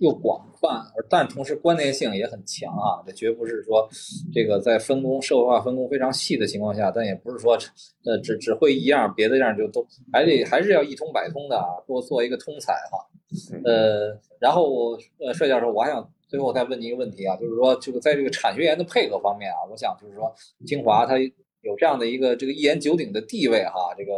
[0.00, 3.02] 又广泛，但同时关联性也很强啊。
[3.06, 3.88] 这绝不是说
[4.32, 7.58] 这个在分工社会化分工非常细的情况下，但也不是说
[8.04, 12.98] 呃只只会一样，别的样就都还得还是要一通百通的啊，多做一个通才哈。
[13.64, 16.10] 呃，然后呃，帅教授，我还想。
[16.26, 20.34] 最后再问您一个问题啊，就是说，这个在这个产学研的配合方面啊，我想就是说，
[20.66, 21.14] 清华它
[21.64, 24.12] 有这样的一个这个一言九鼎的地位哈，这个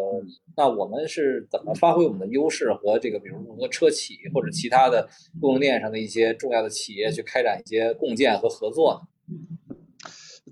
[0.57, 5.09] 那我们是怎么发挥我们的优势和这个比如和车企或者其他的
[5.41, 9.37] 供应链上的一些重要的企业去开展一些共建和合作呢？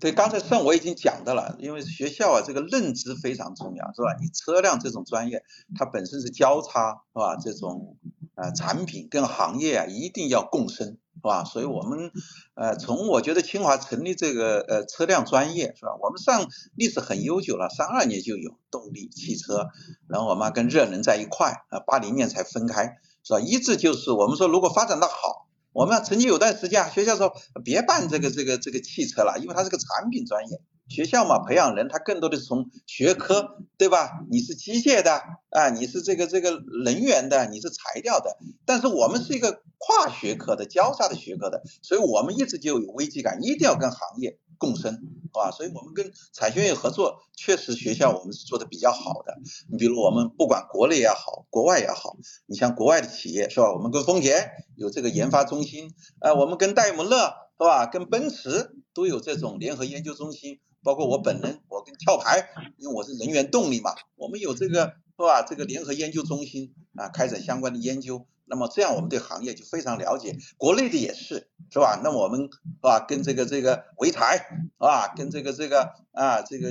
[0.00, 4.16] 对，刚才算我已经讲到了，因为学校啊，这个认知非常重要，是吧？
[4.20, 5.42] 你车辆这种专业，
[5.76, 7.36] 它本身是交叉，是吧？
[7.36, 7.96] 这种
[8.34, 10.98] 呃产品跟行业啊，一定要共生。
[11.24, 11.42] 是吧？
[11.44, 12.12] 所以我们
[12.54, 15.96] 呃，从我觉得清华成立这个呃车辆专业是吧？
[16.02, 19.68] 我们上历史很悠久了，三二年就有动力汽车，
[20.06, 23.40] 然后我们跟热能在一块啊，八零年才分开是吧？
[23.40, 30.60] 一直就是我们说如果发展的好，我们曾经有段时间学校说别办这个这个这个汽车了，因为它是个产品专业。
[30.88, 34.10] 学校嘛，培养人，他更多的是从学科，对吧？
[34.30, 38.36] 你是机械的啊，你是这个这个能源的，你是材料的。
[38.66, 45.00] 但是我们是一个跨学科的、交叉的学科的，所以我们一直就有危机感，一定要跟行业共生，是
[45.32, 45.50] 吧？
[45.50, 49.34] 所以我们跟产学研合作，确实学校我们是做的比较好的。
[49.70, 52.16] 你比如我们不管国内也好，国外也好，
[52.46, 53.72] 你像国外的企业是吧？
[53.72, 57.86] 我们跟丰田有这个研发中心，呃，我们跟戴姆勒是吧？
[57.86, 60.60] 跟奔驰都有这种联合研究中心。
[60.84, 65.42] 包括我本人，我跟壳牌，因为我是人员动力嘛，我们有这个是吧？
[65.42, 68.26] 这个联合研究中心啊，开展相关的研究。
[68.46, 71.98] 那么这样我们对行业就非常了解，国内的也是是吧？
[72.04, 72.48] 那我们是
[72.82, 73.02] 吧？
[73.08, 74.44] 跟这个这个潍台是
[74.78, 75.14] 吧？
[75.16, 76.68] 跟这个这个啊这个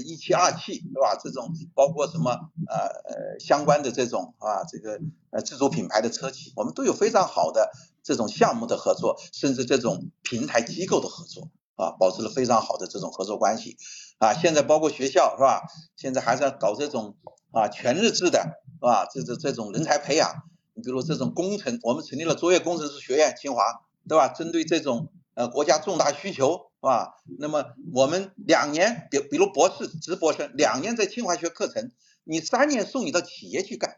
[0.00, 1.16] 一汽二汽是吧？
[1.22, 2.32] 这种包括什么
[2.66, 5.00] 呃呃相关的这种啊这个
[5.30, 7.70] 呃自主品牌的车企，我们都有非常好的
[8.02, 11.48] 这种项目的合作，甚至这种平台机构的合作。
[11.76, 13.76] 啊，保持了非常好的这种合作关系
[14.18, 14.32] 啊！
[14.32, 15.62] 现在包括学校是吧？
[15.96, 17.16] 现在还在搞这种
[17.52, 19.06] 啊全日制的，是吧？
[19.12, 20.30] 这这这种人才培养，
[20.74, 23.62] 你比如这种工程，我们成立了卓越工程师学院，清华
[24.08, 24.28] 对吧？
[24.28, 27.14] 针对这种呃国家重大需求是吧？
[27.38, 31.90] 那么我们两年，比比如博士、直博生两年在清华学课程，
[32.22, 33.96] 你三年送你到企业去干，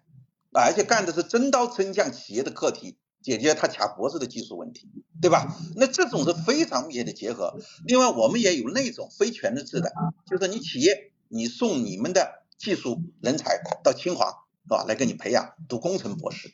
[0.55, 2.97] 而且干的是真刀真枪企业的课题。
[3.27, 4.89] 解决他卡脖子的技术问题，
[5.21, 5.53] 对吧？
[5.75, 7.59] 那这种是非常密切的结合。
[7.85, 9.93] 另外，我们也有那种非全日制的，
[10.31, 14.29] 就是你企业你送你们的技术人才到清华，
[14.63, 14.85] 是吧？
[14.87, 16.51] 来给你培养读工程博士，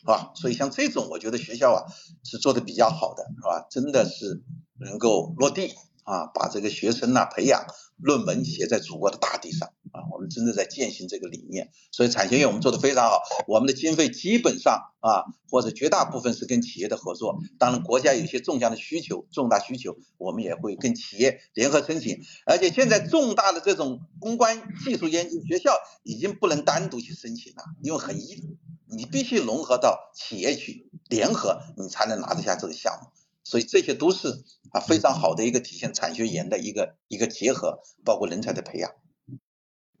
[0.00, 0.32] 是吧？
[0.34, 1.86] 所以像这种，我觉得学校啊
[2.24, 3.64] 是做的比较好的，是吧？
[3.70, 4.42] 真的是
[4.80, 7.64] 能够落地啊，把这个学生呐培养，
[7.98, 9.70] 论文写在祖国的大地上。
[9.96, 17.38] 啊，我们真的在践行这个理念，所以产学研我们做的非常好，我们的经费基本上啊，或者绝大部分是跟企业的合作。
[17.58, 22.20] 当然，国家有些重项的需求、重大需求，我们也会跟企业联合申请。
[22.44, 25.72] 而且现在重大的这种攻关技术研究学校
[26.02, 33.08] 已经不能单独去申请了，因为很一，你必须融合到企业去联合，你才能拿得下这个项目。
[33.44, 34.28] 所以这些都是
[34.72, 38.90] 啊非常好的一个体现产学研的一个一个结合，包括人才的培养。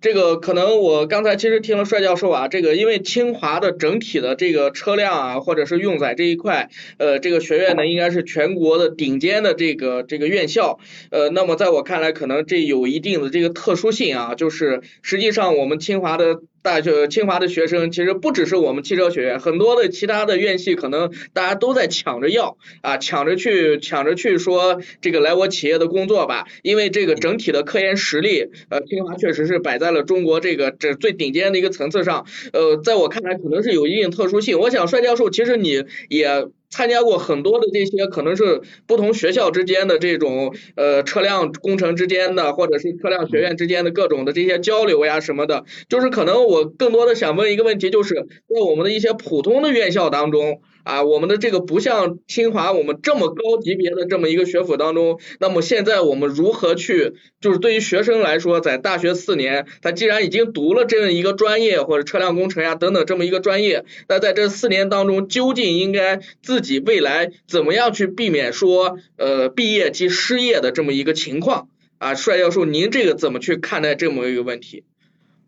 [0.00, 6.68] 这个可能我刚才其实听了帅教授啊，这个因为清华的整体的这个车辆啊，或者是用载这一块，
[6.98, 10.78] 呃，这个学院呢应该是全国的顶尖的这个这个院校，
[11.10, 16.40] 呃，那么在我看来，可能这有一定的这个特殊性啊，就是实际上我们清华的。
[16.66, 34.58] 大学清华的学生其实不只是我们汽车学院，很多的其他的院系可能大家都在抢着要啊，抢着去抢着去说这个来我企业的工作吧，因为这个整体的科研实力，呃，清华确实是摆在了中国这个这最顶尖的一个层次上，呃，在我看来可能是有一定特殊性。
[34.58, 36.48] 我想帅教授其实你也。
[36.68, 50.60] 参加过很多的这些，可能是不同学校之间的这种呃车辆工程之间的，或者是车辆学院之间的各种的这些交流呀什么的，就是可能我更多的想问一个问题，就是在我们的一些普通的院校当中。
[50.86, 71.68] 啊，我们的这个不像清华，我们这么高级别的这么一个学府当中，那么现在我们如何去，就是对于学生来说，在大学四年，他既然已经读了这样一个专业或者车辆工程呀等等这么一个专业，那在这四年当中，究竟应该自己未来怎么样去避免说呃毕业即失业的这么一个情况？
[71.98, 74.84] 啊，帅教授，您这个怎么去看待这么一个问题？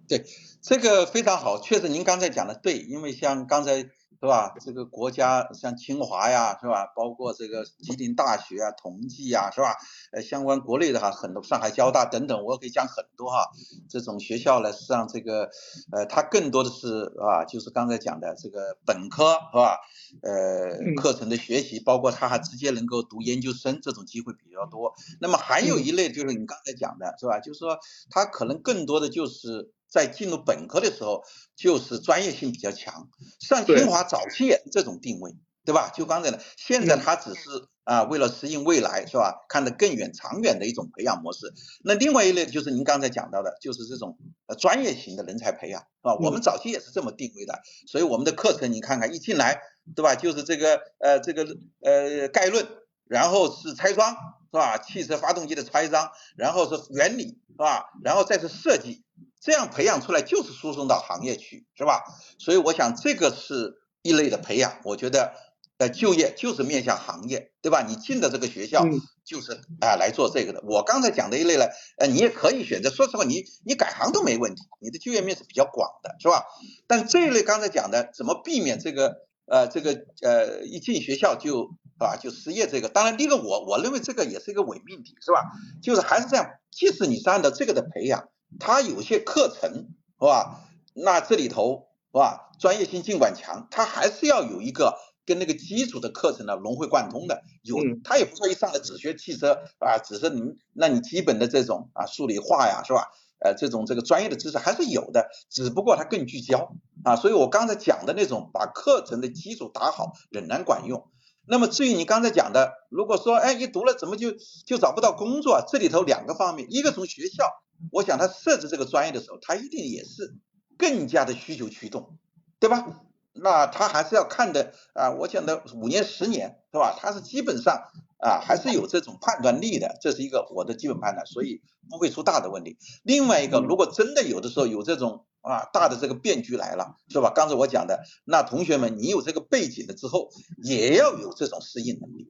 [0.09, 0.25] 对，
[0.61, 3.87] 这个非常好，确实您刚才讲的对，因为像刚才。
[4.21, 4.53] 是吧？
[4.61, 6.87] 这个国家像清华呀，是吧？
[6.97, 9.77] 包括这个吉林大学啊、同济呀，是吧？
[10.13, 13.47] 呃，相关国内的哈，很多上海交大等等，我可以讲很多哈。
[13.89, 15.49] 这种学校呢，实际上这个
[15.93, 19.79] 呃，它更多的是啊，就是刚才讲的这个本科是吧？
[20.23, 24.95] 呃，课程的学习，包括他还直接能够读研究生，这种机会比较多。
[25.21, 27.39] 那么还有一类就是你刚才讲的是吧？
[27.39, 27.79] 就是说
[28.11, 29.73] 他可能更多的就是。
[29.89, 31.23] 在进入本科的时候，
[31.57, 33.09] 就是专业性比较强。
[33.41, 35.35] 像清华早期也是这种定位，
[35.65, 35.91] 对吧？
[35.95, 37.41] 就刚才的，现在他只是
[37.85, 39.35] 啊，为了适应未来，是吧？
[39.49, 41.53] 看得更远、长远的一种培养模式。
[41.83, 46.15] 那另外一类就是您刚才讲到的，就是这种呃专业型的人才培养，是吧？
[46.21, 47.59] 我们早期也是这么定位的。
[47.87, 49.61] 所以我们的课程你看看，一进来，
[49.97, 50.15] 对吧？
[50.15, 51.47] 就是这个呃这个
[51.81, 52.67] 呃概论，
[53.07, 54.77] 然后是拆装，是吧？
[54.77, 57.85] 汽车发动机的拆装，然后是原理，是吧？
[58.05, 59.03] 然后再是设计。
[59.41, 62.03] 这样培养出来就是输送到行业去，是吧？
[62.39, 65.33] 所以我想这个是一类的培养，我觉得
[65.79, 67.85] 呃就业就是面向行业，对吧？
[67.87, 68.85] 你进的这个学校
[69.25, 70.63] 就是啊来做这个的。
[70.67, 71.67] 我刚才讲的一类呢，
[71.99, 76.45] 呃你也可以选择，说实话你你改行都没问题，你的就业面是比较广的，是吧？
[76.87, 85.45] 但这一类刚才讲的怎么避免这个呃这个呃一进学校就啊就失业这个，当然第一个我我认为这个也是一个伪命题，是吧？
[85.81, 88.29] 就是还是这样，即使你是按照这个的培养。
[88.59, 90.61] 它有些课程是吧？
[90.95, 92.51] 那这里头是吧？
[92.59, 97.43] 专业性尽管强，它还是要有一个跟那个基础的课程呢融会贯通的。
[97.63, 100.41] 有，它也不说一上来只学汽车啊，只是你，
[100.73, 103.11] 那你基本的这种啊数理化呀，是吧？
[103.41, 106.73] 呃，这种这个专业的知识还是有的，只不过它更聚焦
[107.05, 107.15] 啊。
[107.15, 111.07] 所以我刚才讲的那种把课程的基础打好，仍然管用。
[111.47, 114.33] 那么至于你刚才讲的，如果说哎一读了怎么就
[114.67, 115.63] 就找不到工作？
[115.69, 117.45] 这里头两个方面，一个从学校。
[117.93, 120.35] 我想他设置这个专业的时候，他一定也是
[120.77, 122.19] 更加的需求驱动，
[122.59, 123.03] 对吧？
[123.41, 126.97] 那他还是要看的啊，我讲的五年十年，是吧？
[126.99, 127.85] 他是基本上
[128.19, 132.77] 啊还是有这种判断力的，这是一个我的基本判断，所以不会出大的问题。
[133.05, 137.33] 另外一个，如果真的有的时候有这种啊大的这个变局来了，是吧？
[137.33, 140.31] 刚才我讲的，那同学们你有这个背景了之后，
[140.65, 142.27] 也要有这种适应能力，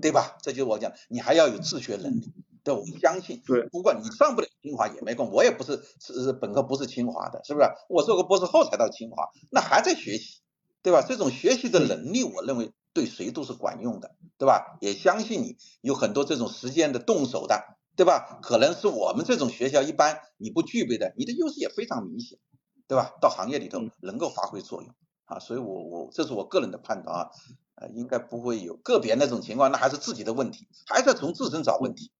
[0.00, 0.36] 对吧？
[0.42, 2.32] 这就是我讲，你还要有自学能力。
[2.64, 3.42] 对，我相信。
[3.46, 7.66] 对，不过你上不了清华也没空，我也不是是本科不是清华的，是不是？
[7.88, 10.40] 我做个博士后才到清华，那还在学习，
[10.82, 11.02] 对吧？
[11.02, 14.78] 这种学习的能力，我认为对谁都是管用的，对吧？
[14.80, 18.38] 也相信你有很多这种实践的动手的，对吧？
[18.42, 22.38] 可能是我们这种学校一般你不具备的，你的优势也非常明显，
[22.86, 23.12] 对吧？
[23.20, 24.94] 到行业里头能够发挥作用
[25.24, 27.30] 啊，所以我我这是我个人的判断啊，
[27.74, 32.12] 呃，应该不会有个别那种情况，那还是自己的问题，还是要从自身找问题。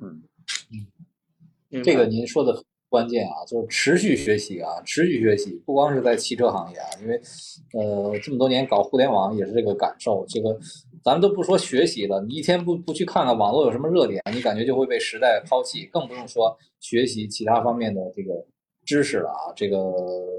[0.00, 0.22] 嗯
[1.70, 7.20] 嗯，这个您说的关键啊，就是持续学习啊，持续学习，不光是在汽车行业啊，因为
[7.74, 10.24] 呃这么多年搞互联网也是这个感受。
[10.28, 10.58] 这个
[11.02, 18.46] 咱们都不说学习了，你一天不不去看看网络有什么热点，你感觉就会被时代抛弃，更不用说学习其他方面的这个。
[18.90, 19.76] 知识了啊，这个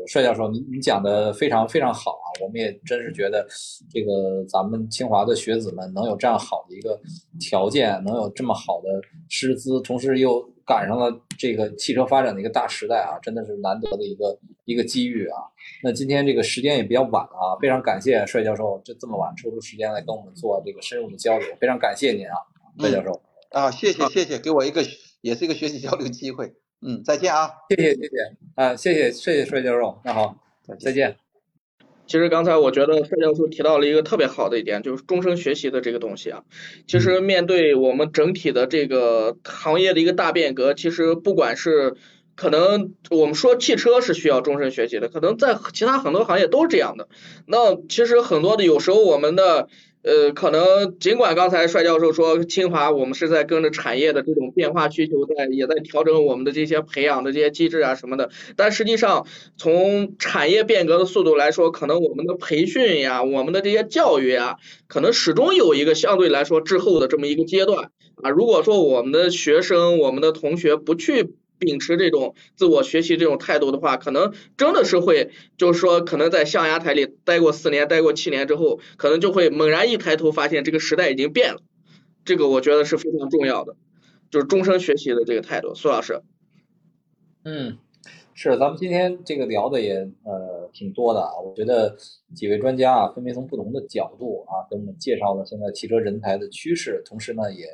[0.07, 3.47] 帅教授，您您讲的非常非常好啊，我们也真是觉得，
[3.89, 6.99] 这个咱们清华的学子们能有这样好的一个
[7.39, 8.89] 条件，能有这么好的
[9.29, 15.37] 师资，同时又赶上了这个汽车发展的一个大时代啊，真的是难得的一个一个机遇啊。
[15.81, 22.35] 那今天这个时间也比较晚啊，非常感谢帅教授这这么晚抽出时间来跟我们做这个深入的交流，非常感谢您啊，
[22.77, 23.21] 帅教授
[23.51, 24.83] 啊，谢谢谢谢，给我一个
[25.21, 26.53] 也是一个学习交流机会。
[26.83, 27.51] 嗯，再见啊！
[27.69, 28.09] 谢谢谢谢
[28.55, 30.35] 啊，谢谢谢谢帅教授，那好，
[30.79, 31.15] 再见。
[32.07, 36.43] 其实刚才我觉得帅教授提到了一个特别好的一点，就是终身学习的这个东西啊。
[36.87, 41.95] 其实面对我们整体的这个行业的一个大变革，其实不管是
[42.35, 47.07] 可能我们说汽车是需要终身学习的，可能在其他很多行业都是这样的。
[47.45, 49.67] 那其实很多的有时候我们的。
[50.03, 59.27] 呃，可能尽管刚才帅教授说清华我们是在跟着产业的这种变化需求在，也在调整我们的这些培养的这些机制啊什么的，但实际上
[59.57, 67.91] 从产业变革的速度来说，可能我们的培训呀，我们的这些教育呀，可能始终有一个相对来说滞后的这么一个阶段
[68.23, 68.29] 啊。
[68.31, 71.35] 如果说我们的学生、我们的同学不去。
[71.61, 81.61] 秉持这种自我学习这种态度的话，可能真的是会，就是说，可能在象牙塔里待过四年、待过七年之后，可能就会猛然一抬头发现这个时代已经变了。
[82.25, 83.75] 这个我觉得是非常重要的，
[84.31, 85.75] 就是终身学习的这个态度。
[85.75, 86.23] 苏老师，
[87.45, 87.77] 嗯，
[88.33, 91.39] 是，咱们今天这个聊的也呃挺多的啊。
[91.45, 91.95] 我觉得
[92.35, 97.67] 几位专家啊，分别从不同的角度啊，给我们介绍了现在汽车人才的趋势，同时呢，也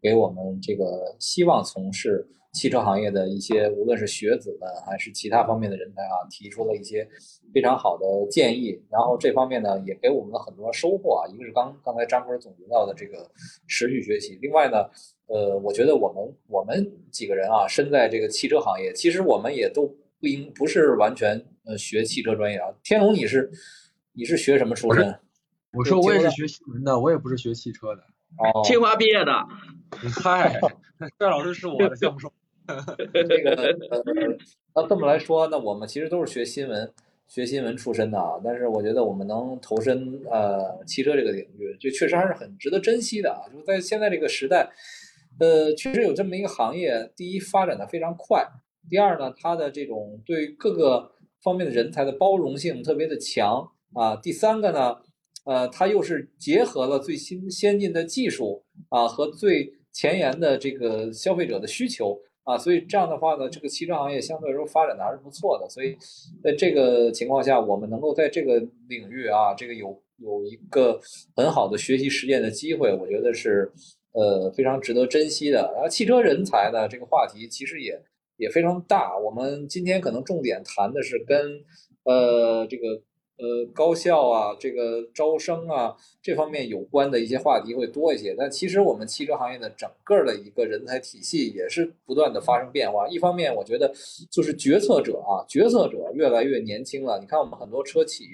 [0.00, 2.26] 给我们这个希望从事。
[2.56, 7.06] 汽车行业的一些，无论是学子们还是其他方面的人才啊，提出了一些
[7.52, 8.82] 非常好的建议。
[8.90, 11.28] 然后这方面呢，也给我们了很多收获啊。
[11.28, 13.30] 一个是刚刚才张哥总结到的这个
[13.68, 14.88] 持续学习，另外呢，
[15.26, 19.86] 呃，我觉得我们我们几个人啊，身在这个汽车行业，其实我们也都
[20.18, 22.72] 不应不是完全呃学汽车专业啊。
[22.82, 23.50] 天龙，你是
[24.14, 25.14] 你是学什么出身？
[25.74, 28.02] 我说我也是学新闻的，我也不是学汽车的。
[28.38, 29.32] 哦，清华毕业的。
[30.22, 30.58] 嗨，
[31.18, 32.32] 帅老师是我的项目授。
[33.12, 34.36] 这个呃，
[34.74, 36.92] 那这么来说，那我们其实都是学新闻、
[37.26, 38.40] 学新闻出身的啊。
[38.44, 43.48] 但是我觉得我们能投身呃汽车这个领域，就确实还是很值得珍惜的啊。
[43.52, 44.70] 就是在现在这个时代，
[45.38, 48.46] 呃，确实有这么一个行业，第一发展的非常快，
[48.90, 51.12] 第二呢，它的这种对各个
[51.42, 54.16] 方面的人才的包容性特别的强啊。
[54.16, 54.96] 第三个呢，
[55.44, 62.20] 呃，它又是结合了最新先进的技术啊和最前沿的这个消费者的需求。
[62.46, 65.68] 啊，所以这样的话呢，这个汽车行业相对来说发展的还是不错的。
[65.68, 65.96] 所以
[66.42, 71.00] 在这个情况下，我们能够在这个领域啊，这个有有一个
[71.34, 73.72] 很好的学习实践的机会，我觉得是
[74.12, 75.72] 呃非常值得珍惜的。
[75.74, 78.00] 然后汽车人才呢，这个话题其实也
[78.36, 79.18] 也非常大。
[79.18, 81.60] 我们今天可能重点谈的是跟
[82.04, 83.02] 呃这个。
[83.38, 88.34] 呃，高校啊，这个招生啊，这方面有关的一些话题会多一些。
[88.34, 93.06] 但其实我们汽车行业的整个的一个人才体系也是不断的发生变化。
[93.08, 93.92] 一方面，我觉得
[94.30, 97.18] 就是决策者啊，决策者越来越年轻了。
[97.20, 98.24] 你看我们很多车企，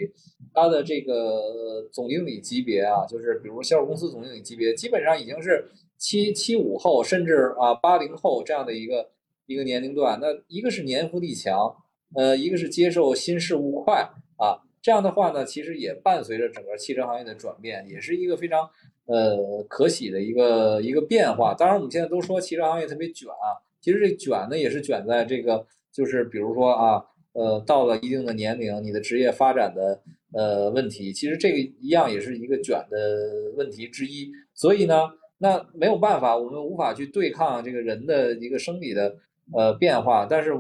[0.55, 9.11] 它的这个总经理级别啊，就是比如销售公司总经理级别，基本上已经是七七五后，甚至啊八零后这样的一个
[9.47, 10.21] 一个年龄段。
[10.21, 11.75] 那一个是年富力强，
[12.15, 14.63] 呃，一个是接受新事物快啊。
[14.83, 18.69] 这样的话呢，其实也伴随着整个汽车行业的转变，也是一个非常
[19.07, 21.55] 呃可喜的一个一个变化。
[21.55, 30.03] 当然，我们现在都说汽车行业特别卷啊，其实这卷呢也是卷在这个，就是比如说啊，呃，到了一定的年龄，你的职业发展的
[30.33, 34.33] 呃问题，其实这个一样也是一个卷的问题之一。
[34.53, 39.15] 所以呢，那没有办法，我们无法去对抗这个人的一个生理的
[39.55, 40.53] 呃变化，但是。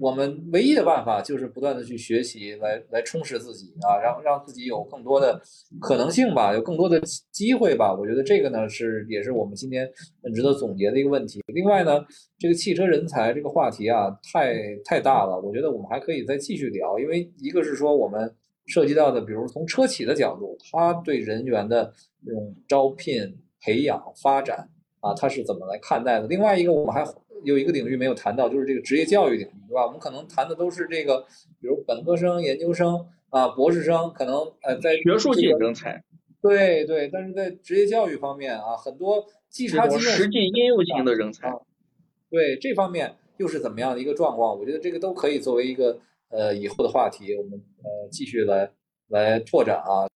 [0.00, 5.40] 我们唯一的办法就是不断的去学习，来来充实自己啊，让让自己有更多的
[5.80, 7.00] 可能性吧，有更多的
[7.32, 7.92] 机会吧。
[7.92, 9.88] 我觉得这个呢是也是我们今天
[10.22, 11.42] 很值得总结的一个问题。
[11.48, 12.04] 另外呢，
[12.38, 16.98] 这个汽车人才这个话题啊，太太大了，我觉得我们还可以再继续聊。
[16.98, 18.32] 因为一个是说我们
[18.66, 21.92] 涉及到的，比如从车企的角度，他对人员的
[22.24, 24.68] 这种招聘、培养、发展
[25.00, 26.26] 啊，他是怎么来看待的？
[26.28, 27.04] 另外一个，我们还。
[27.44, 29.86] 有一个领域没有谈到，就是这个职业教育领域，对吧？
[29.86, 31.20] 我们可能谈的都是这个，
[31.60, 36.02] 比如本科生、研究生啊、博士生，可能呃在学术性人才。
[36.40, 41.52] 对对，但是在职业教育方面啊，很多即插即用、实际应用型的人才。
[42.30, 44.58] 对这方面又是怎么样的一个状况？
[44.58, 48.70] 我觉得这个都可以作为一个呃以后的话题，我们呃继续来
[49.08, 50.08] 来拓展啊。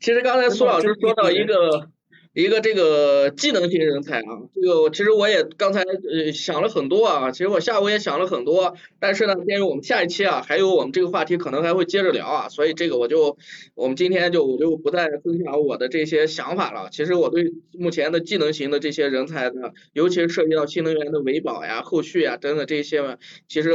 [0.00, 1.90] 其实刚才苏老师说到一个。
[2.36, 13.38] 一个这个技能型人才啊，这个其实我也刚才呃想了很多啊，其实我下午也想了很多，但是呢，鉴于我们下一期啊，还有我们这个话题可能还会接着聊啊，所以这个我就
[13.74, 16.90] 我们今天就我就不再分享我的这些想法了。
[16.92, 23.16] 其实我对目前的技能型的这些人才的，尤其是涉及到新能源的维保呀、后续呀等等这些，
[23.48, 23.70] 其实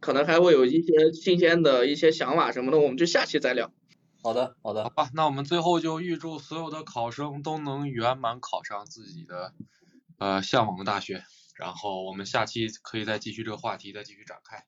[0.00, 3.70] 可能还会有一些新鲜的一些想法什么的，我们就下期再聊。
[4.22, 9.54] 好的，好的，好吧，那我们最后就预祝所有的考生都能圆满考上自己的
[10.18, 11.24] 呃向往的大学。
[11.56, 14.64] 然后我们下期可以再继续这个话题，再继续展开。